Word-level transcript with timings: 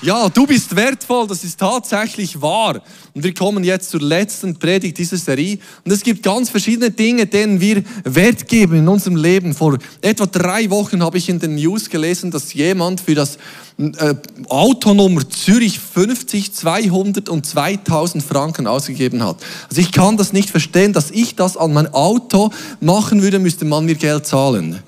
Ja, 0.00 0.28
du 0.28 0.46
bist 0.46 0.76
wertvoll, 0.76 1.26
das 1.26 1.42
ist 1.42 1.58
tatsächlich 1.58 2.40
wahr. 2.40 2.80
Und 3.14 3.24
wir 3.24 3.34
kommen 3.34 3.64
jetzt 3.64 3.90
zur 3.90 4.00
letzten 4.00 4.56
Predigt 4.56 4.96
dieser 4.96 5.16
Serie. 5.16 5.58
Und 5.84 5.90
es 5.90 6.04
gibt 6.04 6.22
ganz 6.22 6.50
verschiedene 6.50 6.92
Dinge, 6.92 7.26
denen 7.26 7.60
wir 7.60 7.82
Wert 8.04 8.46
geben 8.46 8.78
in 8.78 8.86
unserem 8.86 9.16
Leben. 9.16 9.54
Vor 9.54 9.76
etwa 10.00 10.26
drei 10.26 10.70
Wochen 10.70 11.02
habe 11.02 11.18
ich 11.18 11.28
in 11.28 11.40
den 11.40 11.56
News 11.56 11.90
gelesen, 11.90 12.30
dass 12.30 12.54
jemand 12.54 13.00
für 13.00 13.16
das 13.16 13.38
äh, 13.78 14.14
Autonummer 14.48 15.28
Zürich 15.28 15.80
50, 15.80 16.52
200 16.52 17.28
und 17.28 17.44
2000 17.44 18.22
Franken 18.22 18.68
ausgegeben 18.68 19.24
hat. 19.24 19.38
Also 19.68 19.80
ich 19.80 19.90
kann 19.90 20.16
das 20.16 20.32
nicht 20.32 20.50
verstehen, 20.50 20.92
dass 20.92 21.10
ich 21.10 21.34
das 21.34 21.56
an 21.56 21.72
mein 21.72 21.92
Auto 21.92 22.52
machen 22.80 23.20
würde, 23.20 23.40
müsste 23.40 23.64
man 23.64 23.84
mir 23.84 23.96
Geld 23.96 24.26
zahlen. 24.26 24.78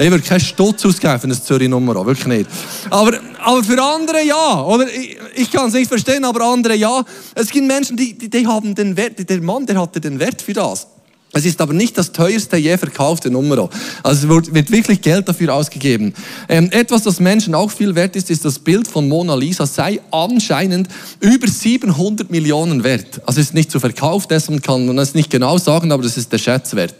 Ich 0.00 0.10
würde 0.12 0.22
keinen 0.22 0.38
Stutz 0.38 0.86
ausgeben 0.86 1.18
für 1.18 1.24
eine 1.24 1.42
Zürich-Nummer, 1.42 2.06
wirklich 2.06 2.26
nicht. 2.26 2.50
Aber, 2.88 3.18
aber 3.40 3.64
für 3.64 3.82
andere 3.82 4.24
ja, 4.24 4.62
oder? 4.62 4.86
Ich, 4.88 5.18
ich 5.34 5.50
kann 5.50 5.66
es 5.66 5.74
nicht 5.74 5.88
verstehen, 5.88 6.24
aber 6.24 6.44
andere 6.44 6.76
ja. 6.76 7.04
Es 7.34 7.50
gibt 7.50 7.66
Menschen, 7.66 7.96
die, 7.96 8.16
die, 8.16 8.30
die 8.30 8.46
haben 8.46 8.76
den 8.76 8.96
Wert, 8.96 9.28
der 9.28 9.40
Mann, 9.40 9.66
der 9.66 9.80
hatte 9.80 10.00
den 10.00 10.20
Wert 10.20 10.40
für 10.40 10.52
das. 10.52 10.86
Es 11.32 11.44
ist 11.44 11.60
aber 11.60 11.74
nicht 11.74 11.98
das 11.98 12.12
teuerste 12.12 12.56
je 12.56 12.76
verkaufte 12.78 13.30
Nummer. 13.30 13.68
Also 14.02 14.26
es 14.26 14.52
wird, 14.54 14.72
wirklich 14.72 15.02
Geld 15.02 15.28
dafür 15.28 15.54
ausgegeben. 15.54 16.14
Ähm, 16.48 16.70
etwas, 16.72 17.02
das 17.02 17.20
Menschen 17.20 17.54
auch 17.54 17.70
viel 17.70 17.94
wert 17.94 18.16
ist, 18.16 18.30
ist 18.30 18.46
das 18.46 18.58
Bild 18.58 18.88
von 18.88 19.08
Mona 19.08 19.34
Lisa, 19.34 19.66
sei 19.66 20.00
anscheinend 20.10 20.88
über 21.20 21.46
700 21.46 22.30
Millionen 22.30 22.82
wert. 22.82 23.20
Also 23.26 23.40
es 23.40 23.48
ist 23.48 23.54
nicht 23.54 23.70
zu 23.70 23.78
verkauft, 23.78 24.30
deshalb 24.30 24.62
kann 24.62 24.86
man 24.86 24.98
es 24.98 25.14
nicht 25.14 25.30
genau 25.30 25.58
sagen, 25.58 25.92
aber 25.92 26.02
das 26.02 26.16
ist 26.16 26.32
der 26.32 26.38
Schätzwert. 26.38 26.94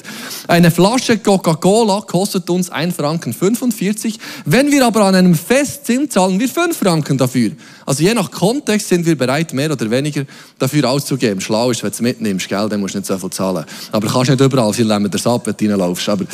Eine 0.47 0.70
Flasche 0.70 1.19
Coca-Cola 1.19 2.02
kostet 2.02 2.50
uns 2.50 2.69
1 2.69 2.97
Franken 2.97 3.33
45. 3.33 4.19
Wenn 4.45 4.70
wir 4.70 4.86
aber 4.86 5.05
an 5.05 5.14
einem 5.14 5.34
Fest 5.34 5.86
sind, 5.86 6.12
zahlen 6.12 6.38
wir 6.38 6.48
5 6.48 6.77
Franken 6.77 7.16
dafür. 7.16 7.52
Also 7.86 8.02
je 8.02 8.12
nach 8.12 8.30
Kontext 8.30 8.89
sind 8.89 9.06
wir 9.06 9.17
bereit, 9.17 9.55
mehr 9.55 9.72
oder 9.72 9.91
weniger 9.91 10.24
dafür 10.58 10.91
auszugeben. 10.91 11.41
Schlau 11.41 11.70
ist, 11.70 11.83
wenn 11.83 11.89
du 11.89 11.95
es 11.95 12.00
mitnimmst, 12.02 12.47
gell, 12.47 12.69
dann 12.69 12.80
musst 12.80 12.95
du 12.95 12.98
nicht 12.98 13.06
so 13.06 13.17
viel 13.17 13.30
zahlen. 13.30 13.64
Aber 13.92 14.08
kannst 14.19 14.41
nicht 14.41 14.52
überall 14.52 14.72
viel 14.72 14.86
lämmen 14.86 15.11
der 15.11 15.20
du 15.20 15.66
reinlaufst. 15.66 16.08
Aber 16.08 16.24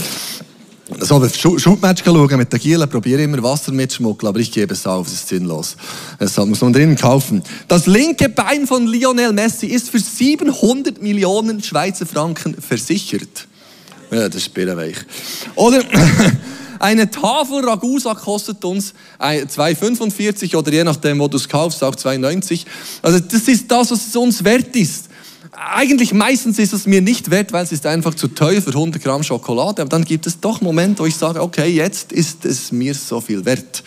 so, 1.01 1.21
wenn 1.21 1.29
ich 1.29 1.41
Schulmatch 1.41 2.05
schauen 2.05 2.37
mit 2.37 2.53
den 2.53 2.61
Gielen, 2.61 2.89
probiere 2.89 3.23
immer 3.23 3.43
Wasser 3.43 3.73
mitschmuggeln, 3.73 4.29
aber 4.29 4.39
ich 4.39 4.53
gebe 4.53 4.75
es 4.75 4.87
auf, 4.87 5.07
es 5.07 5.15
ist 5.15 5.29
sinnlos. 5.29 5.77
Deshalb 6.21 6.49
muss 6.49 6.61
man 6.61 6.73
drinnen 6.73 6.97
kaufen. 6.97 7.43
Das 7.69 7.87
linke 7.87 8.29
Bein 8.29 8.67
von 8.67 8.87
Lionel 8.87 9.33
Messi 9.33 9.67
ist 9.67 9.89
für 9.89 9.99
700 9.99 11.01
Millionen 11.03 11.63
Schweizer 11.63 12.05
Franken 12.05 12.55
versichert. 12.61 13.47
Ja, 14.11 14.29
das 14.29 14.43
ist 14.43 14.53
Birrenweich. 14.53 14.97
Oder 15.55 15.83
eine 16.79 17.11
Tafel 17.11 17.67
Ragusa 17.67 18.15
kostet 18.15 18.63
uns 18.65 18.93
2,45 19.19 20.55
oder 20.55 20.71
je 20.71 20.85
nachdem, 20.85 21.19
wo 21.19 21.29
du 21.29 21.39
es 21.39 21.49
kaufst, 21.49 21.83
auch 21.83 21.95
2,90. 21.95 22.65
Also 23.01 23.21
das 23.21 23.43
ist 23.49 23.71
das, 23.71 23.91
was 23.91 24.07
es 24.07 24.15
uns 24.15 24.45
wert 24.45 24.77
ist 24.77 25.09
eigentlich 25.57 26.13
meistens 26.13 26.59
ist 26.59 26.73
es 26.73 26.87
mir 26.87 27.01
nicht 27.01 27.31
wert, 27.31 27.53
weil 27.53 27.65
es 27.65 27.73
ist 27.73 27.87
einfach 27.87 28.15
zu 28.15 28.29
teuer 28.29 28.61
für 28.61 28.71
100 28.71 29.03
Gramm 29.03 29.23
Schokolade. 29.23 29.83
Aber 29.83 29.89
dann 29.89 30.05
gibt 30.05 30.27
es 30.27 30.41
doch 30.41 30.61
Momente, 30.61 31.03
wo 31.03 31.07
ich 31.07 31.17
sage, 31.17 31.41
okay, 31.41 31.69
jetzt 31.69 32.13
ist 32.13 32.45
es 32.45 32.73
mir 32.73 32.95
so 32.95 33.21
viel 33.21 33.45
wert. 33.45 33.83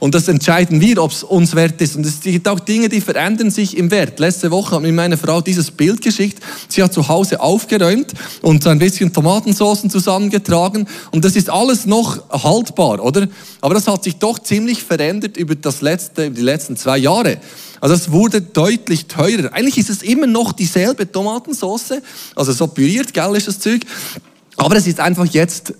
Und 0.00 0.14
das 0.14 0.28
entscheiden 0.28 0.80
wir, 0.80 1.02
ob 1.02 1.10
es 1.10 1.22
uns 1.22 1.54
wert 1.54 1.80
ist. 1.80 1.96
Und 1.96 2.06
es 2.06 2.20
gibt 2.20 2.46
auch 2.46 2.60
Dinge, 2.60 2.88
die 2.88 3.00
verändern 3.00 3.50
sich 3.50 3.76
im 3.76 3.90
Wert. 3.90 4.18
Letzte 4.20 4.50
Woche 4.50 4.76
hat 4.76 4.82
mir 4.82 4.92
meine 4.92 5.16
Frau 5.16 5.40
dieses 5.40 5.70
Bild 5.70 6.02
geschickt. 6.02 6.42
Sie 6.68 6.82
hat 6.82 6.92
zu 6.92 7.08
Hause 7.08 7.40
aufgeräumt 7.40 8.12
und 8.42 8.66
ein 8.66 8.78
bisschen 8.78 9.12
Tomatensoßen 9.12 9.90
zusammengetragen. 9.90 10.86
Und 11.10 11.24
das 11.24 11.36
ist 11.36 11.50
alles 11.50 11.86
noch 11.86 12.30
haltbar, 12.30 13.02
oder? 13.02 13.28
Aber 13.60 13.74
das 13.74 13.88
hat 13.88 14.04
sich 14.04 14.16
doch 14.16 14.38
ziemlich 14.38 14.82
verändert 14.82 15.36
über 15.36 15.54
das 15.54 15.80
letzte, 15.80 16.30
die 16.30 16.42
letzten 16.42 16.76
zwei 16.76 16.98
Jahre. 16.98 17.38
Also 17.80 17.94
es 17.94 18.10
wurde 18.10 18.40
deutlich 18.40 19.06
teurer. 19.06 19.52
Eigentlich 19.52 19.78
ist 19.78 19.90
es 19.90 20.02
immer 20.02 20.26
noch 20.26 20.52
dieselbe 20.52 21.10
Tomatensauce, 21.10 22.02
also 22.34 22.52
so 22.52 22.66
püriert, 22.66 23.12
gell, 23.14 23.36
ist 23.36 23.48
das 23.48 23.58
Zeug. 23.60 23.82
Aber 24.56 24.76
es 24.76 24.86
ist 24.86 25.00
einfach 25.00 25.26
jetzt 25.26 25.74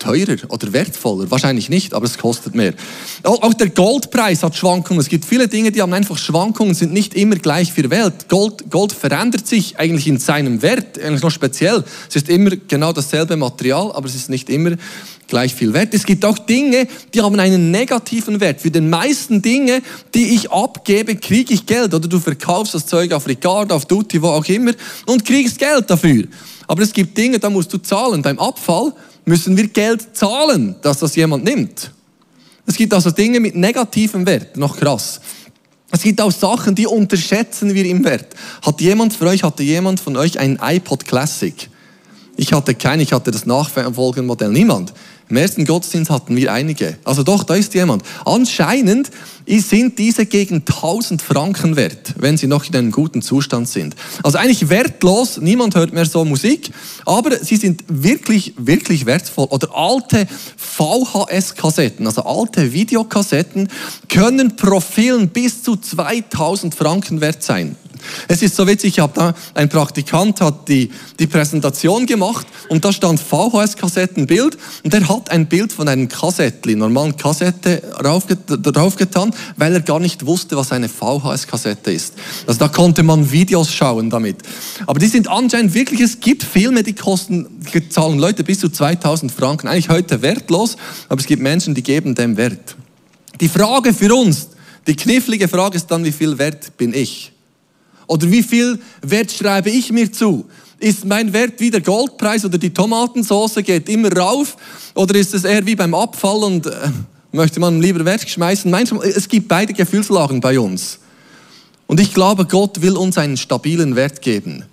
teurer 0.00 0.36
oder 0.48 0.72
wertvoller? 0.72 1.30
Wahrscheinlich 1.30 1.68
nicht, 1.68 1.94
aber 1.94 2.06
es 2.06 2.18
kostet 2.18 2.54
mehr. 2.54 2.74
Auch 3.22 3.54
der 3.54 3.68
Goldpreis 3.68 4.42
hat 4.42 4.56
Schwankungen. 4.56 5.00
Es 5.00 5.08
gibt 5.08 5.24
viele 5.24 5.46
Dinge, 5.46 5.70
die 5.70 5.80
haben 5.82 5.92
einfach 5.92 6.18
Schwankungen, 6.18 6.74
sind 6.74 6.92
nicht 6.92 7.14
immer 7.14 7.36
gleich 7.36 7.72
für 7.72 7.88
Welt. 7.90 8.28
Gold, 8.28 8.70
Gold 8.70 8.92
verändert 8.92 9.46
sich 9.46 9.78
eigentlich 9.78 10.08
in 10.08 10.18
seinem 10.18 10.62
Wert, 10.62 10.98
eigentlich 10.98 11.22
noch 11.22 11.30
speziell. 11.30 11.84
Es 12.08 12.16
ist 12.16 12.28
immer 12.28 12.50
genau 12.56 12.92
dasselbe 12.92 13.36
Material, 13.36 13.92
aber 13.92 14.06
es 14.06 14.14
ist 14.14 14.30
nicht 14.30 14.50
immer 14.50 14.76
gleich 15.30 15.54
viel 15.54 15.72
wert. 15.72 15.94
Es 15.94 16.04
gibt 16.04 16.24
auch 16.24 16.38
Dinge, 16.38 16.86
die 17.14 17.22
haben 17.22 17.38
einen 17.40 17.70
negativen 17.70 18.40
Wert. 18.40 18.60
Für 18.60 18.70
den 18.70 18.90
meisten 18.90 19.40
Dinge, 19.40 19.80
die 20.14 20.34
ich 20.34 20.50
abgebe, 20.50 21.16
kriege 21.16 21.54
ich 21.54 21.64
Geld. 21.64 21.94
Oder 21.94 22.06
du 22.06 22.20
verkaufst 22.20 22.74
das 22.74 22.86
Zeug 22.86 23.12
auf 23.12 23.26
Ricardo, 23.26 23.74
auf 23.74 23.86
Duty, 23.86 24.20
wo 24.20 24.28
auch 24.28 24.44
immer 24.46 24.72
und 25.06 25.24
kriegst 25.24 25.58
Geld 25.58 25.88
dafür. 25.88 26.24
Aber 26.66 26.82
es 26.82 26.92
gibt 26.92 27.16
Dinge, 27.16 27.38
da 27.38 27.48
musst 27.48 27.72
du 27.72 27.78
zahlen. 27.78 28.20
Beim 28.20 28.38
Abfall 28.38 28.92
müssen 29.24 29.56
wir 29.56 29.68
Geld 29.68 30.14
zahlen, 30.14 30.76
dass 30.82 30.98
das 30.98 31.16
jemand 31.16 31.44
nimmt. 31.44 31.90
Es 32.66 32.76
gibt 32.76 32.92
also 32.92 33.10
Dinge 33.10 33.40
mit 33.40 33.56
negativem 33.56 34.26
Wert, 34.26 34.56
noch 34.56 34.76
krass. 34.76 35.20
Es 35.90 36.02
gibt 36.02 36.20
auch 36.20 36.30
Sachen, 36.30 36.74
die 36.74 36.86
unterschätzen 36.86 37.74
wir 37.74 37.84
im 37.84 38.04
Wert. 38.04 38.34
Hat 38.62 38.80
jemand 38.80 39.12
von 39.12 39.26
euch, 39.26 39.42
hatte 39.42 39.62
jemand 39.62 39.98
von 39.98 40.16
euch 40.16 40.38
einen 40.38 40.58
iPod 40.62 41.04
Classic? 41.04 41.68
Ich 42.36 42.52
hatte 42.52 42.74
keinen, 42.74 43.00
ich 43.00 43.12
hatte 43.12 43.30
das 43.30 43.44
Nachfolgenmodell. 43.44 44.50
Niemand. 44.50 44.92
Im 45.30 45.36
ersten 45.36 45.64
Gottesdienst 45.64 46.10
hatten 46.10 46.34
wir 46.34 46.52
einige. 46.52 46.98
Also 47.04 47.22
doch, 47.22 47.44
da 47.44 47.54
ist 47.54 47.72
jemand. 47.74 48.02
Anscheinend 48.24 49.10
sind 49.46 49.98
diese 49.98 50.26
gegen 50.26 50.56
1000 50.56 51.22
Franken 51.22 51.76
wert, 51.76 52.14
wenn 52.18 52.36
sie 52.36 52.48
noch 52.48 52.66
in 52.66 52.74
einem 52.74 52.90
guten 52.90 53.22
Zustand 53.22 53.68
sind. 53.68 53.94
Also 54.24 54.38
eigentlich 54.38 54.68
wertlos, 54.68 55.38
niemand 55.40 55.76
hört 55.76 55.92
mehr 55.92 56.04
so 56.04 56.24
Musik, 56.24 56.70
aber 57.06 57.36
sie 57.44 57.56
sind 57.56 57.84
wirklich, 57.86 58.54
wirklich 58.56 59.06
wertvoll. 59.06 59.46
Oder 59.50 59.68
alte 59.72 60.26
VHS-Kassetten, 60.56 62.06
also 62.06 62.24
alte 62.24 62.72
Videokassetten, 62.72 63.68
können 64.08 64.56
pro 64.56 64.80
Film 64.80 65.28
bis 65.28 65.62
zu 65.62 65.76
2000 65.76 66.74
Franken 66.74 67.20
wert 67.20 67.42
sein. 67.42 67.76
Es 68.28 68.42
ist 68.42 68.56
so 68.56 68.66
witzig, 68.66 68.94
ich 68.94 69.00
habe 69.00 69.12
da, 69.14 69.34
ein 69.54 69.68
Praktikant 69.68 70.40
hat 70.40 70.68
die, 70.68 70.90
die 71.18 71.26
Präsentation 71.26 72.06
gemacht 72.06 72.46
und 72.68 72.84
da 72.84 72.92
stand 72.92 73.20
VHS-Kassettenbild 73.20 74.58
und 74.84 74.94
er 74.94 75.08
hat 75.08 75.30
ein 75.30 75.46
Bild 75.46 75.72
von 75.72 75.88
einem 75.88 76.08
Kassettli, 76.08 76.76
normalen 76.76 77.16
Kassette 77.16 77.82
draufgetan, 78.00 79.34
weil 79.56 79.74
er 79.74 79.80
gar 79.80 80.00
nicht 80.00 80.26
wusste, 80.26 80.56
was 80.56 80.72
eine 80.72 80.88
VHS-Kassette 80.88 81.92
ist. 81.92 82.14
Also 82.46 82.58
da 82.58 82.68
konnte 82.68 83.02
man 83.02 83.30
Videos 83.30 83.72
schauen 83.72 84.10
damit. 84.10 84.38
Aber 84.86 84.98
die 84.98 85.06
sind 85.06 85.28
anscheinend 85.28 85.74
wirklich, 85.74 86.00
es 86.00 86.20
gibt 86.20 86.42
Filme, 86.42 86.82
die 86.82 86.94
kosten, 86.94 87.46
die 87.72 87.88
zahlen 87.88 88.18
Leute 88.18 88.44
bis 88.44 88.60
zu 88.60 88.68
2000 88.68 89.32
Franken. 89.32 89.68
Eigentlich 89.68 89.88
heute 89.88 90.22
wertlos, 90.22 90.76
aber 91.08 91.20
es 91.20 91.26
gibt 91.26 91.42
Menschen, 91.42 91.74
die 91.74 91.82
geben 91.82 92.14
dem 92.14 92.36
Wert. 92.36 92.76
Die 93.40 93.48
Frage 93.48 93.94
für 93.94 94.14
uns, 94.14 94.48
die 94.86 94.96
knifflige 94.96 95.48
Frage 95.48 95.76
ist 95.76 95.86
dann, 95.90 96.04
wie 96.04 96.12
viel 96.12 96.38
wert 96.38 96.76
bin 96.76 96.92
ich? 96.94 97.32
Oder 98.10 98.28
wie 98.28 98.42
viel 98.42 98.80
Wert 99.02 99.30
schreibe 99.30 99.70
ich 99.70 99.92
mir 99.92 100.10
zu? 100.10 100.44
Ist 100.80 101.04
mein 101.04 101.32
Wert 101.32 101.60
wie 101.60 101.70
der 101.70 101.80
Goldpreis 101.80 102.44
oder 102.44 102.58
die 102.58 102.74
Tomatensauce 102.74 103.62
geht 103.64 103.88
immer 103.88 104.12
rauf? 104.12 104.56
Oder 104.96 105.14
ist 105.14 105.32
es 105.32 105.44
eher 105.44 105.64
wie 105.64 105.76
beim 105.76 105.94
Abfall 105.94 106.42
und 106.42 106.66
äh, 106.66 106.72
möchte 107.30 107.60
man 107.60 107.80
lieber 107.80 108.04
wegschmeißen? 108.04 108.68
Manchmal, 108.68 109.06
es 109.06 109.28
gibt 109.28 109.46
beide 109.46 109.72
Gefühlslagen 109.74 110.40
bei 110.40 110.58
uns. 110.58 110.98
Und 111.86 112.00
ich 112.00 112.12
glaube, 112.12 112.46
Gott 112.46 112.82
will 112.82 112.96
uns 112.96 113.16
einen 113.16 113.36
stabilen 113.36 113.94
Wert 113.94 114.22
geben, 114.22 114.64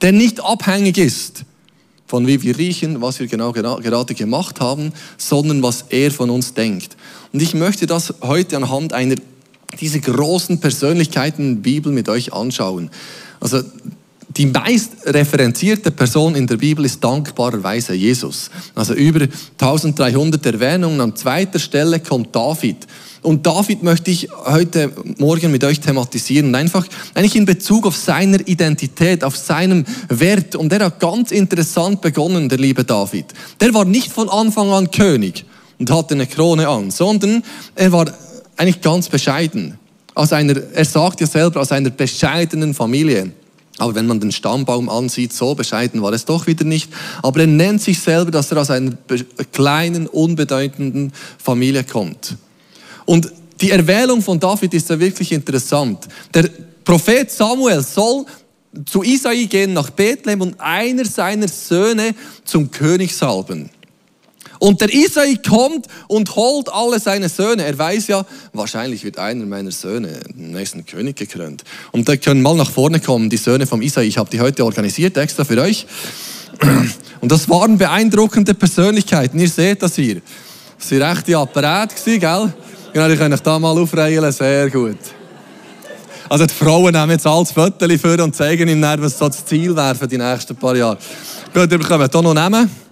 der 0.00 0.12
nicht 0.12 0.40
abhängig 0.40 0.96
ist 0.96 1.44
von 2.06 2.28
wie 2.28 2.40
wir 2.40 2.56
riechen, 2.56 3.02
was 3.02 3.18
wir 3.18 3.26
genau 3.26 3.50
gerade 3.50 4.14
gemacht 4.14 4.60
haben, 4.60 4.92
sondern 5.18 5.60
was 5.60 5.86
er 5.88 6.12
von 6.12 6.30
uns 6.30 6.54
denkt. 6.54 6.96
Und 7.32 7.42
ich 7.42 7.52
möchte 7.52 7.86
das 7.86 8.14
heute 8.22 8.56
anhand 8.56 8.92
einer 8.92 9.16
diese 9.80 10.00
großen 10.00 10.60
Persönlichkeiten 10.60 11.62
Bibel 11.62 11.92
mit 11.92 12.08
euch 12.08 12.32
anschauen. 12.32 12.90
Also 13.40 13.62
die 14.36 14.46
meist 14.46 14.92
referenzierte 15.06 15.90
Person 15.90 16.34
in 16.34 16.46
der 16.46 16.56
Bibel 16.56 16.84
ist 16.84 17.02
dankbarerweise 17.02 17.94
Jesus. 17.94 18.50
Also 18.74 18.92
über 18.92 19.26
1300 19.58 20.44
Erwähnungen. 20.44 21.00
An 21.00 21.16
zweiter 21.16 21.58
Stelle 21.58 22.00
kommt 22.00 22.34
David. 22.36 22.86
Und 23.22 23.46
David 23.46 23.82
möchte 23.82 24.10
ich 24.10 24.28
heute 24.44 24.92
Morgen 25.18 25.50
mit 25.50 25.64
euch 25.64 25.80
thematisieren. 25.80 26.54
Einfach 26.54 26.86
eigentlich 27.14 27.34
in 27.34 27.46
Bezug 27.46 27.86
auf 27.86 27.96
seiner 27.96 28.46
Identität, 28.46 29.24
auf 29.24 29.36
seinem 29.36 29.84
Wert. 30.08 30.54
Und 30.54 30.72
er 30.72 30.84
hat 30.84 31.00
ganz 31.00 31.30
interessant 31.30 32.02
begonnen, 32.02 32.48
der 32.48 32.58
liebe 32.58 32.84
David. 32.84 33.26
Der 33.60 33.72
war 33.72 33.84
nicht 33.84 34.12
von 34.12 34.28
Anfang 34.28 34.70
an 34.70 34.90
König 34.90 35.46
und 35.78 35.90
hatte 35.90 36.14
eine 36.14 36.26
Krone 36.26 36.68
an, 36.68 36.90
sondern 36.90 37.42
er 37.74 37.90
war 37.90 38.06
eigentlich 38.56 38.80
ganz 38.80 39.08
bescheiden. 39.08 39.78
Aus 40.14 40.32
einer, 40.32 40.54
er 40.72 40.84
sagt 40.84 41.20
ja 41.20 41.26
selber, 41.26 41.60
aus 41.60 41.72
einer 41.72 41.90
bescheidenen 41.90 42.74
Familie. 42.74 43.32
Aber 43.78 43.94
wenn 43.94 44.06
man 44.06 44.20
den 44.20 44.32
Stammbaum 44.32 44.88
ansieht, 44.88 45.34
so 45.34 45.54
bescheiden 45.54 46.00
war 46.00 46.12
es 46.12 46.24
doch 46.24 46.46
wieder 46.46 46.64
nicht. 46.64 46.90
Aber 47.22 47.40
er 47.40 47.46
nennt 47.46 47.82
sich 47.82 48.00
selber, 48.00 48.30
dass 48.30 48.50
er 48.50 48.58
aus 48.58 48.70
einer 48.70 48.92
kleinen, 49.52 50.06
unbedeutenden 50.06 51.12
Familie 51.38 51.84
kommt. 51.84 52.36
Und 53.04 53.30
die 53.60 53.70
Erwählung 53.70 54.22
von 54.22 54.40
David 54.40 54.72
ist 54.74 54.88
ja 54.88 54.98
wirklich 54.98 55.32
interessant. 55.32 56.08
Der 56.32 56.48
Prophet 56.84 57.30
Samuel 57.30 57.82
soll 57.82 58.24
zu 58.84 59.02
Isai 59.02 59.44
gehen 59.44 59.72
nach 59.72 59.90
Bethlehem 59.90 60.40
und 60.42 60.60
einer 60.60 61.04
seiner 61.04 61.48
Söhne 61.48 62.14
zum 62.44 62.70
König 62.70 63.14
salben. 63.14 63.70
Und 64.58 64.80
der 64.80 64.92
Isai 64.92 65.38
kommt 65.46 65.86
und 66.08 66.34
holt 66.36 66.68
alle 66.72 66.98
seine 66.98 67.28
Söhne. 67.28 67.64
Er 67.64 67.78
weiß 67.78 68.06
ja, 68.08 68.24
wahrscheinlich 68.52 69.04
wird 69.04 69.18
einer 69.18 69.44
meiner 69.46 69.70
Söhne 69.70 70.20
den 70.34 70.52
nächsten 70.52 70.84
König 70.86 71.16
gekrönt. 71.16 71.64
Und 71.92 72.08
da 72.08 72.16
können 72.16 72.42
mal 72.42 72.56
nach 72.56 72.70
vorne 72.70 73.00
kommen, 73.00 73.30
die 73.30 73.36
Söhne 73.36 73.66
vom 73.66 73.82
Isai. 73.82 74.04
Ich 74.04 74.18
habe 74.18 74.30
die 74.30 74.40
heute 74.40 74.64
organisiert, 74.64 75.16
extra 75.16 75.44
für 75.44 75.60
euch. 75.60 75.86
Und 77.20 77.32
das 77.32 77.48
waren 77.48 77.78
beeindruckende 77.78 78.54
Persönlichkeiten. 78.54 79.38
Ihr 79.38 79.48
seht 79.48 79.82
das 79.82 79.96
hier. 79.96 80.20
Das 80.78 80.90
waren 80.90 81.16
echte 81.16 81.36
Apparate, 81.36 82.18
gell? 82.18 82.52
Genau, 82.92 83.08
die 83.08 83.16
können 83.16 83.34
ich 83.34 83.40
da 83.40 83.58
mal 83.58 83.76
aufreihen. 83.76 84.32
Sehr 84.32 84.70
gut. 84.70 84.98
Also 86.28 86.46
die 86.46 86.54
Frauen 86.54 86.92
nehmen 86.92 87.10
jetzt 87.10 87.26
alles 87.26 87.52
Fotos 87.52 88.00
für 88.00 88.22
und 88.22 88.34
zeigen 88.34 88.68
ihm 88.68 88.82
was 88.82 89.18
so 89.18 89.28
das 89.28 89.44
Ziel 89.44 89.76
wäre 89.76 89.94
für 89.94 90.08
die 90.08 90.18
nächsten 90.18 90.56
paar 90.56 90.74
Jahre. 90.74 90.98
Gut, 91.54 91.70
ihr 91.70 91.78
bekommt 91.78 92.12
hier 92.12 92.22
noch 92.22 92.34
nehmen. 92.34 92.85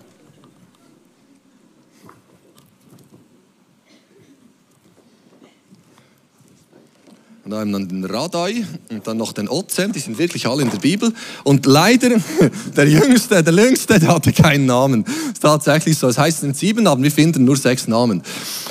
Und 7.44 7.50
dann 7.50 7.75
haben 7.75 7.88
den 7.88 8.05
Radai 8.06 8.64
und 8.88 9.06
dann 9.06 9.19
noch 9.19 9.35
den 9.35 9.50
Ozem, 9.50 9.93
die 9.93 9.99
sind 9.99 10.17
wirklich 10.17 10.46
alle 10.46 10.62
in 10.62 10.70
der 10.70 10.79
Bibel. 10.79 11.12
Und 11.43 11.67
leider, 11.67 12.08
der 12.76 12.88
Jüngste, 12.88 13.43
der 13.43 13.52
Jüngste, 13.52 14.00
der 14.00 14.14
hatte 14.14 14.32
keinen 14.32 14.64
Namen. 14.64 15.05
Das 15.05 15.14
ist 15.35 15.43
tatsächlich 15.43 15.99
so. 15.99 16.08
Es 16.08 16.17
heißt, 16.17 16.37
es 16.37 16.41
sind 16.41 16.56
sieben, 16.56 16.87
aber 16.87 17.02
wir 17.02 17.11
finden 17.11 17.44
nur 17.44 17.58
sechs 17.58 17.87
Namen. 17.87 18.23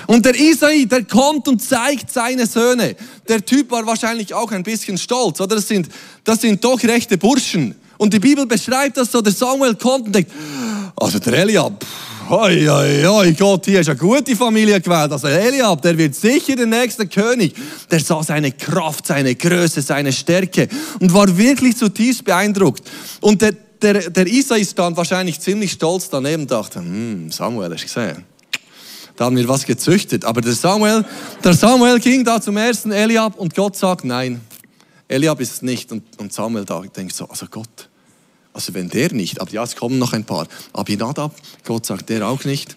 Und 0.08 0.26
der 0.26 0.34
Isai, 0.34 0.86
der 0.86 1.04
kommt 1.04 1.48
und 1.48 1.62
zeigt 1.62 2.12
seine 2.12 2.48
Söhne. 2.48 2.96
Der 3.28 3.46
Typ 3.46 3.70
war 3.70 3.86
wahrscheinlich 3.86 4.34
auch 4.34 4.52
ein 4.52 4.64
bisschen 4.64 4.98
stolz, 4.98 5.40
oder? 5.40 5.56
Das 5.58 5.68
sind, 5.68 5.88
das 6.24 6.42
sind 6.42 6.64
doch 6.64 6.82
rechte 6.82 7.20
Burschen. 7.20 7.76
Und 7.98 8.14
die 8.14 8.20
Bibel 8.20 8.46
beschreibt 8.46 8.98
das 8.98 9.12
so, 9.12 9.22
der 9.22 9.34
Samuel 9.34 9.76
kommt 9.76 10.08
und 10.08 10.16
denkt, 10.16 10.32
also 10.96 11.20
der 11.20 11.34
Eliab, 11.34 11.86
Hoi, 12.30 12.66
hoi, 12.66 13.04
hoi, 13.04 13.34
Gott, 13.34 13.66
hier 13.66 13.82
ist 13.82 13.90
eine 13.90 13.98
gute 13.98 14.34
Familie 14.36 14.80
gewählt. 14.80 15.12
Also 15.12 15.28
Eliab, 15.28 15.82
der 15.82 15.98
wird 15.98 16.16
sicher 16.16 16.56
der 16.56 16.68
nächste 16.68 17.06
König. 17.06 17.54
Der 17.92 18.00
sah 18.00 18.24
seine 18.24 18.54
Kraft, 18.54 19.08
seine 19.08 19.36
Größe, 19.36 19.82
seine 19.82 20.14
Stärke 20.14 20.70
und 21.02 21.14
war 21.14 21.38
wirklich 21.38 21.76
zutiefst 21.76 22.24
beeindruckt. 22.24 22.90
Und 23.20 23.42
der, 23.42 23.52
der, 23.82 24.10
der 24.10 24.26
Isai 24.26 24.64
stand 24.64 24.96
wahrscheinlich 24.96 25.42
ziemlich 25.42 25.74
stolz 25.74 26.10
daneben 26.10 26.44
und 26.44 26.52
dachte, 26.52 26.80
hm, 26.80 27.30
Samuel, 27.30 27.74
hast 27.74 27.82
du 27.82 27.88
gesehen? 27.88 28.24
Da 29.18 29.26
haben 29.26 29.36
wir 29.36 29.48
was 29.50 29.66
gezüchtet. 29.66 30.24
Aber 30.24 30.40
der 30.40 30.54
Samuel, 30.54 31.04
der 31.44 31.54
Samuel 31.54 32.00
ging 32.00 32.24
da 32.24 32.42
zum 32.42 32.56
ersten 32.56 32.92
Eliab 32.92 33.38
und 33.38 33.54
Gott 33.54 33.76
sagt, 33.76 34.06
nein, 34.06 34.40
Eliab 35.08 35.40
ist 35.40 35.54
es 35.54 35.62
nicht. 35.62 35.92
Und, 35.92 36.04
und 36.18 36.34
Samuel 36.34 36.66
da 36.66 36.82
denkt 36.82 37.14
so, 37.14 37.28
also 37.28 37.46
Gott, 37.48 37.90
also 38.54 38.74
wenn 38.74 38.90
der 38.90 39.12
nicht, 39.14 39.42
aber 39.42 39.52
ja, 39.52 39.64
es 39.64 39.76
kommen 39.76 39.98
noch 39.98 40.14
ein 40.14 40.24
paar. 40.24 40.48
Abinadab, 40.74 41.36
Gott 41.66 41.86
sagt, 41.86 42.10
der 42.10 42.28
auch 42.28 42.44
nicht. 42.46 42.76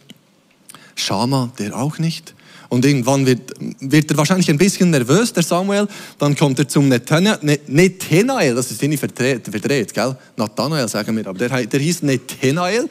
Shama, 0.94 1.52
der 1.58 1.76
auch 1.76 1.99
nicht. 1.99 2.34
Und 2.69 2.84
irgendwann 2.84 3.26
wird, 3.26 3.52
wird 3.81 4.11
er 4.11 4.17
wahrscheinlich 4.17 4.50
ein 4.50 4.58
bisschen 4.58 4.90
nervös, 4.90 5.32
der 5.32 5.43
Samuel. 5.43 5.87
Dann 6.19 6.34
kommt 6.34 6.58
er 6.58 6.69
zum 6.69 6.88
Nathanael, 6.88 7.38
ne, 7.69 8.55
das 8.55 8.70
ist 8.70 8.82
irgendwie 8.82 8.96
verdreht, 8.96 9.46
verdreht, 9.49 9.94
gell? 9.94 10.17
Nathanael 10.37 10.88
sagen 10.88 11.17
wir, 11.17 11.26
aber 11.26 11.38
der, 11.38 11.67
der 11.67 11.81
hieß 11.81 12.02
Nathanael. 12.02 12.88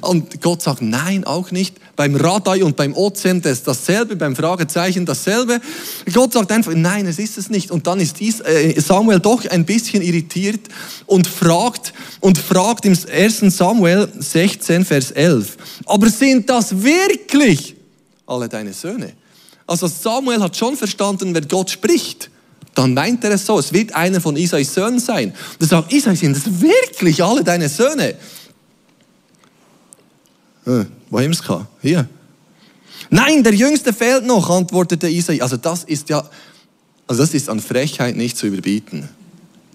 Und 0.00 0.40
Gott 0.40 0.62
sagt, 0.62 0.80
nein, 0.80 1.24
auch 1.24 1.50
nicht. 1.50 1.76
Beim 1.94 2.16
Radai 2.16 2.64
und 2.64 2.76
beim 2.76 2.94
Ozem 2.94 3.42
das 3.42 3.62
dasselbe, 3.62 4.16
beim 4.16 4.34
Fragezeichen 4.34 5.04
dasselbe. 5.04 5.60
Gott 6.12 6.32
sagt 6.32 6.50
einfach, 6.50 6.72
nein, 6.74 7.06
es 7.06 7.18
ist 7.18 7.36
es 7.36 7.50
nicht. 7.50 7.70
Und 7.70 7.86
dann 7.86 8.00
ist 8.00 8.20
äh, 8.20 8.80
Samuel 8.80 9.20
doch 9.20 9.44
ein 9.46 9.64
bisschen 9.64 10.02
irritiert 10.02 10.60
und 11.06 11.26
fragt, 11.26 11.92
und 12.20 12.38
fragt 12.38 12.86
im 12.86 12.96
1. 13.12 13.40
Samuel 13.56 14.08
16, 14.18 14.84
Vers 14.84 15.10
11, 15.10 15.56
aber 15.86 16.08
sind 16.08 16.48
das 16.48 16.82
wirklich 16.82 17.76
alle 18.26 18.48
deine 18.48 18.72
Söhne. 18.72 19.12
Also 19.66 19.86
Samuel 19.86 20.40
hat 20.40 20.56
schon 20.56 20.76
verstanden, 20.76 21.34
wenn 21.34 21.48
Gott 21.48 21.70
spricht, 21.70 22.30
dann 22.74 22.94
meint 22.94 23.22
er 23.24 23.32
es 23.32 23.46
so, 23.46 23.58
es 23.58 23.72
wird 23.72 23.94
einer 23.94 24.20
von 24.20 24.36
Isais 24.36 24.72
Söhnen 24.72 24.98
sein. 24.98 25.30
Und 25.30 25.60
er 25.60 25.66
sagt, 25.66 25.92
Isai, 25.92 26.14
sind 26.14 26.36
das 26.36 26.60
wirklich 26.60 27.22
alle 27.22 27.44
deine 27.44 27.68
Söhne? 27.68 28.14
Äh, 30.66 30.84
wo 31.10 31.18
haben 31.18 31.24
wir 31.24 31.30
es 31.30 31.42
gehabt? 31.42 31.66
Hier. 31.80 32.08
Nein, 33.10 33.42
der 33.42 33.54
Jüngste 33.54 33.92
fehlt 33.92 34.24
noch, 34.24 34.48
antwortete 34.48 35.08
Isai. 35.08 35.40
Also 35.42 35.56
das 35.56 35.84
ist 35.84 36.08
ja, 36.08 36.24
also 37.06 37.22
das 37.22 37.34
ist 37.34 37.48
an 37.48 37.60
Frechheit 37.60 38.16
nicht 38.16 38.36
zu 38.36 38.46
überbieten. 38.46 39.08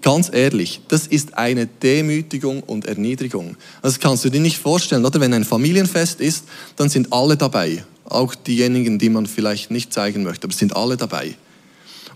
Ganz 0.00 0.30
ehrlich, 0.32 0.80
das 0.88 1.06
ist 1.06 1.36
eine 1.36 1.66
Demütigung 1.66 2.62
und 2.62 2.86
Erniedrigung. 2.86 3.56
Das 3.82 3.98
kannst 3.98 4.24
du 4.24 4.30
dir 4.30 4.40
nicht 4.40 4.58
vorstellen, 4.58 5.04
oder? 5.04 5.20
Wenn 5.20 5.34
ein 5.34 5.44
Familienfest 5.44 6.20
ist, 6.20 6.44
dann 6.76 6.88
sind 6.88 7.12
alle 7.12 7.36
dabei. 7.36 7.84
Auch 8.04 8.34
diejenigen, 8.34 8.98
die 8.98 9.10
man 9.10 9.26
vielleicht 9.26 9.70
nicht 9.70 9.92
zeigen 9.92 10.22
möchte, 10.22 10.44
aber 10.44 10.54
sind 10.54 10.74
alle 10.76 10.96
dabei. 10.96 11.34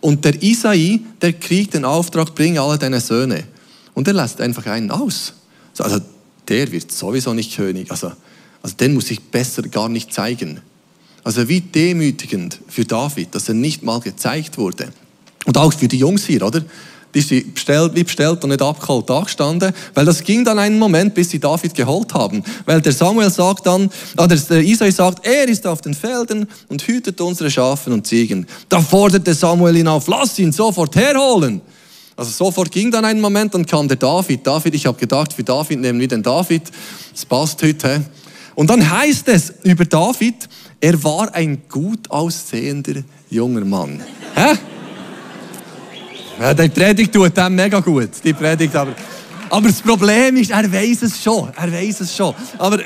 Und 0.00 0.24
der 0.24 0.42
Isai, 0.42 1.00
der 1.20 1.32
kriegt 1.32 1.74
den 1.74 1.84
Auftrag, 1.84 2.34
bring 2.34 2.58
alle 2.58 2.78
deine 2.78 3.00
Söhne. 3.00 3.44
Und 3.94 4.08
er 4.08 4.14
lässt 4.14 4.40
einfach 4.40 4.66
einen 4.66 4.90
aus. 4.90 5.34
Also 5.78 6.00
der 6.48 6.70
wird 6.72 6.90
sowieso 6.90 7.34
nicht 7.34 7.54
König. 7.54 7.90
Also, 7.90 8.12
also 8.62 8.76
den 8.76 8.94
muss 8.94 9.10
ich 9.10 9.20
besser 9.20 9.62
gar 9.62 9.88
nicht 9.88 10.12
zeigen. 10.12 10.60
Also 11.24 11.48
wie 11.48 11.60
demütigend 11.60 12.58
für 12.68 12.84
David, 12.84 13.34
dass 13.34 13.48
er 13.48 13.54
nicht 13.54 13.82
mal 13.82 14.00
gezeigt 14.00 14.58
wurde. 14.58 14.92
Und 15.44 15.56
auch 15.56 15.72
für 15.72 15.88
die 15.88 15.98
Jungs 15.98 16.26
hier, 16.26 16.42
oder? 16.42 16.62
die 17.14 17.20
sie 17.20 17.40
bestellt, 17.42 17.94
wie 17.94 18.04
bestellt 18.04 18.42
und 18.42 18.50
nicht 18.50 18.62
abgeholt 18.62 19.08
dagestanden, 19.08 19.72
weil 19.94 20.04
das 20.04 20.24
ging 20.24 20.44
dann 20.44 20.58
einen 20.58 20.78
Moment, 20.78 21.14
bis 21.14 21.30
sie 21.30 21.38
David 21.38 21.74
geholt 21.74 22.14
haben. 22.14 22.42
Weil 22.64 22.80
der 22.80 22.92
Samuel 22.92 23.30
sagt 23.30 23.66
dann, 23.66 23.90
oder 24.16 24.34
der 24.36 24.62
Isai 24.62 24.90
sagt, 24.90 25.26
er 25.26 25.48
ist 25.48 25.66
auf 25.66 25.80
den 25.80 25.94
Feldern 25.94 26.46
und 26.68 26.82
hütet 26.82 27.20
unsere 27.20 27.50
Schafen 27.50 27.92
und 27.92 28.06
Ziegen. 28.06 28.46
Da 28.68 28.80
forderte 28.80 29.34
Samuel 29.34 29.76
ihn 29.76 29.88
auf, 29.88 30.06
lass 30.08 30.38
ihn 30.38 30.52
sofort 30.52 30.96
herholen. 30.96 31.60
Also 32.16 32.30
sofort 32.30 32.70
ging 32.70 32.90
dann 32.90 33.04
ein 33.04 33.20
Moment, 33.20 33.54
dann 33.54 33.66
kam 33.66 33.88
der 33.88 33.96
David. 33.96 34.46
David, 34.46 34.74
ich 34.74 34.86
habe 34.86 34.98
gedacht, 34.98 35.32
für 35.32 35.44
David 35.44 35.80
nehmen 35.80 35.98
wir 35.98 36.08
den 36.08 36.22
David. 36.22 36.62
Das 37.12 37.24
passt 37.24 37.62
heute. 37.62 38.04
Und 38.54 38.68
dann 38.70 38.90
heißt 38.90 39.28
es 39.28 39.52
über 39.62 39.84
David, 39.84 40.48
er 40.80 41.02
war 41.02 41.34
ein 41.34 41.62
gut 41.68 42.10
aussehender 42.10 43.02
junger 43.30 43.64
Mann. 43.64 44.02
Hä? 44.34 44.58
Ja, 46.40 46.54
die 46.54 46.68
Predigt 46.68 47.12
tut 47.12 47.36
dem 47.36 47.54
mega 47.54 47.80
gut. 47.80 48.10
Die 48.24 48.32
Predigt, 48.32 48.74
aber, 48.74 48.94
aber 49.48 49.68
das 49.68 49.80
Problem 49.80 50.36
ist, 50.36 50.50
er 50.50 50.70
weiß 50.70 51.02
es 51.02 51.22
schon. 51.22 51.50
Er 51.56 51.72
weiß 51.72 52.00
es 52.00 52.16
schon. 52.16 52.34
Aber 52.58 52.80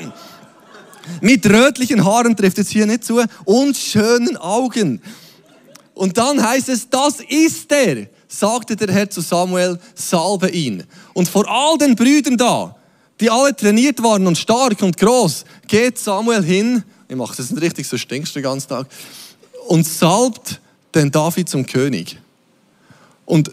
mit 1.21 1.45
rötlichen 1.49 2.03
Haaren 2.03 2.35
trifft 2.35 2.59
es 2.59 2.69
hier 2.69 2.85
nicht 2.85 3.03
zu 3.03 3.23
und 3.45 3.75
schönen 3.75 4.37
Augen. 4.37 5.01
Und 5.93 6.17
dann 6.17 6.43
heißt 6.43 6.69
es, 6.69 6.89
das 6.89 7.19
ist 7.27 7.71
er, 7.71 8.07
sagte 8.27 8.75
der 8.75 8.93
Herr 8.93 9.09
zu 9.09 9.21
Samuel, 9.21 9.79
salbe 9.95 10.49
ihn. 10.49 10.83
Und 11.13 11.27
vor 11.27 11.49
all 11.49 11.77
den 11.77 11.95
Brüdern 11.95 12.37
da, 12.37 12.75
die 13.19 13.29
alle 13.29 13.55
trainiert 13.55 14.01
waren 14.03 14.27
und 14.27 14.37
stark 14.37 14.81
und 14.81 14.97
groß, 14.97 15.45
geht 15.67 15.97
Samuel 15.97 16.43
hin, 16.43 16.83
ich 17.07 17.15
mache 17.15 17.35
das 17.37 17.49
nicht 17.51 17.61
richtig, 17.61 17.87
so 17.87 17.97
stinkst 17.97 18.35
du 18.35 18.39
den 18.39 18.43
ganzen 18.43 18.69
Tag, 18.69 18.87
und 19.67 19.85
salbt 19.85 20.59
den 20.93 21.11
David 21.11 21.49
zum 21.49 21.65
König. 21.65 22.17
Und 23.25 23.51